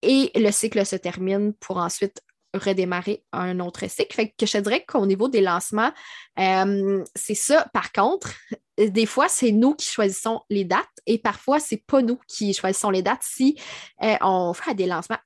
et 0.02 0.32
le 0.36 0.52
cycle 0.52 0.86
se 0.86 0.96
termine 0.96 1.54
pour 1.54 1.78
ensuite 1.78 2.22
redémarrer 2.54 3.24
un 3.32 3.60
autre 3.60 3.88
cycle. 3.90 4.14
Fait 4.14 4.30
que 4.30 4.46
je 4.46 4.54
te 4.54 4.58
dirais 4.58 4.84
qu'au 4.88 5.06
niveau 5.06 5.30
des 5.30 5.42
lancements, 5.42 5.92
euh, 6.40 7.04
c'est 7.16 7.36
ça. 7.36 7.68
Par 7.74 7.92
contre, 7.92 8.34
des 8.78 9.06
fois, 9.06 9.28
c'est 9.28 9.52
nous 9.52 9.76
qui 9.76 9.88
choisissons 9.88 10.42
les 10.50 10.66
dates 10.66 10.88
et 11.06 11.20
parfois, 11.20 11.60
c'est 11.60 11.84
pas 11.86 12.02
nous 12.02 12.20
qui 12.28 12.54
choisissons 12.54 12.90
les 12.90 13.02
dates 13.02 13.24
si 13.24 13.60
euh, 14.04 14.16
on 14.22 14.54
fait 14.54 14.74
des 14.74 14.88
lancements 14.88 15.20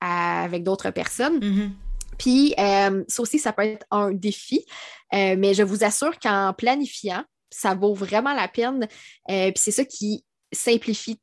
avec 0.00 0.64
d'autres 0.64 0.90
personnes. 0.90 1.38
Mm-hmm. 1.38 1.70
Puis, 2.18 2.54
euh, 2.58 3.04
ça 3.08 3.22
aussi, 3.22 3.38
ça 3.38 3.52
peut 3.52 3.62
être 3.62 3.86
un 3.90 4.12
défi, 4.12 4.64
mais 5.12 5.54
je 5.54 5.62
vous 5.62 5.84
assure 5.84 6.18
qu'en 6.18 6.52
planifiant, 6.52 7.24
ça 7.50 7.74
vaut 7.74 7.94
vraiment 7.94 8.34
la 8.34 8.48
peine. 8.48 8.86
puis 9.26 9.52
c'est 9.56 9.70
ça 9.70 9.84
qui 9.84 10.24
simplifie 10.52 11.20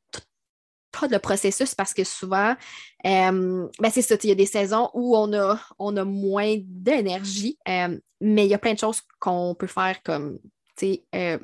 tout 0.92 1.08
le 1.10 1.18
processus 1.18 1.74
parce 1.74 1.94
que 1.94 2.04
souvent, 2.04 2.54
ben 3.04 3.70
c'est 3.90 4.02
ça, 4.02 4.16
il 4.22 4.28
y 4.28 4.32
a 4.32 4.36
des 4.36 4.46
saisons 4.46 4.90
où 4.94 5.16
on 5.16 5.32
a, 5.32 5.58
on 5.78 5.96
a 5.96 6.04
moins 6.04 6.56
d'énergie, 6.58 7.58
mais 7.66 8.44
il 8.44 8.48
y 8.48 8.54
a 8.54 8.58
plein 8.58 8.74
de 8.74 8.78
choses 8.78 9.00
qu'on 9.18 9.54
peut 9.54 9.66
faire 9.66 10.02
comme, 10.02 10.38
tu 10.76 10.98
sais, 11.10 11.40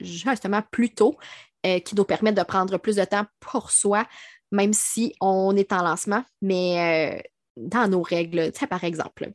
justement 0.00 0.62
plus 0.70 0.90
tôt, 0.90 1.16
qui 1.62 1.94
nous 1.94 2.04
permettent 2.04 2.36
de 2.36 2.42
prendre 2.42 2.76
plus 2.78 2.96
de 2.96 3.04
temps 3.04 3.26
pour 3.40 3.70
soi, 3.70 4.06
même 4.52 4.72
si 4.72 5.14
on 5.20 5.56
est 5.56 5.72
en 5.72 5.82
lancement, 5.82 6.24
mais 6.42 7.24
dans 7.56 7.88
nos 7.88 8.02
règles, 8.02 8.52
tu 8.52 8.60
sais, 8.60 8.66
par 8.66 8.84
exemple. 8.84 9.32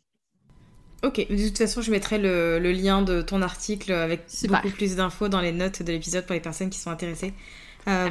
Ok, 1.04 1.16
de 1.16 1.48
toute 1.48 1.58
façon, 1.58 1.82
je 1.82 1.90
mettrai 1.90 2.20
le, 2.20 2.60
lien 2.60 3.02
de 3.02 3.22
ton 3.22 3.42
article 3.42 3.92
avec 3.92 4.22
beaucoup 4.48 4.70
plus 4.70 4.96
d'infos 4.96 5.30
dans 5.30 5.42
les 5.42 5.52
notes 5.52 5.82
de 5.82 5.92
l'épisode 5.92 6.26
pour 6.26 6.36
les 6.36 6.40
personnes 6.40 6.70
qui 6.70 6.78
sont 6.78 6.92
intéressées. 6.92 7.34
Euh, 7.88 8.10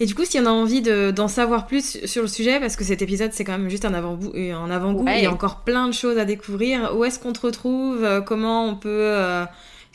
et 0.00 0.06
du 0.06 0.14
coup, 0.14 0.24
si 0.24 0.38
on 0.38 0.46
a 0.46 0.50
envie 0.50 0.82
d'en 0.82 1.28
savoir 1.28 1.66
plus 1.66 2.04
sur 2.06 2.22
le 2.22 2.28
sujet, 2.28 2.60
parce 2.60 2.76
que 2.76 2.84
cet 2.84 3.02
épisode, 3.02 3.32
c'est 3.32 3.44
quand 3.44 3.58
même 3.58 3.68
juste 3.68 3.84
un 3.84 3.94
avant-goût, 3.94 4.32
un 4.34 4.70
avant 4.70 5.04
il 5.06 5.22
y 5.22 5.26
a 5.26 5.32
encore 5.32 5.64
plein 5.64 5.88
de 5.88 5.94
choses 5.94 6.18
à 6.18 6.24
découvrir. 6.24 6.96
Où 6.96 7.04
est-ce 7.04 7.18
qu'on 7.18 7.32
te 7.32 7.40
retrouve? 7.40 8.04
Euh, 8.04 8.20
Comment 8.20 8.66
on 8.66 8.76
peut... 8.76 8.88
Euh, 8.90 9.44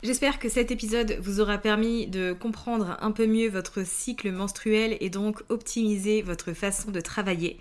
J'espère 0.04 0.38
que 0.38 0.48
cet 0.48 0.70
épisode 0.70 1.18
vous 1.20 1.40
aura 1.40 1.58
permis 1.58 2.06
de 2.06 2.32
comprendre 2.32 2.96
un 3.00 3.11
peu 3.11 3.26
mieux 3.26 3.48
votre 3.48 3.84
cycle 3.84 4.30
menstruel 4.30 4.96
et 5.00 5.11
donc 5.11 5.42
optimiser 5.48 6.22
votre 6.22 6.52
façon 6.52 6.92
de 6.92 7.00
travailler. 7.00 7.58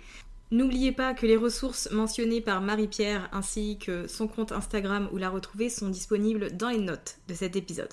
N'oubliez 0.52 0.92
pas 0.92 1.14
que 1.14 1.26
les 1.26 1.36
ressources 1.36 1.90
mentionnées 1.90 2.40
par 2.40 2.60
Marie-Pierre 2.60 3.28
ainsi 3.32 3.76
que 3.78 4.06
son 4.06 4.28
compte 4.28 4.52
Instagram 4.52 5.08
où 5.12 5.16
la 5.16 5.30
retrouver 5.30 5.68
sont 5.68 5.88
disponibles 5.88 6.56
dans 6.56 6.68
les 6.68 6.78
notes 6.78 7.18
de 7.26 7.34
cet 7.34 7.56
épisode. 7.56 7.92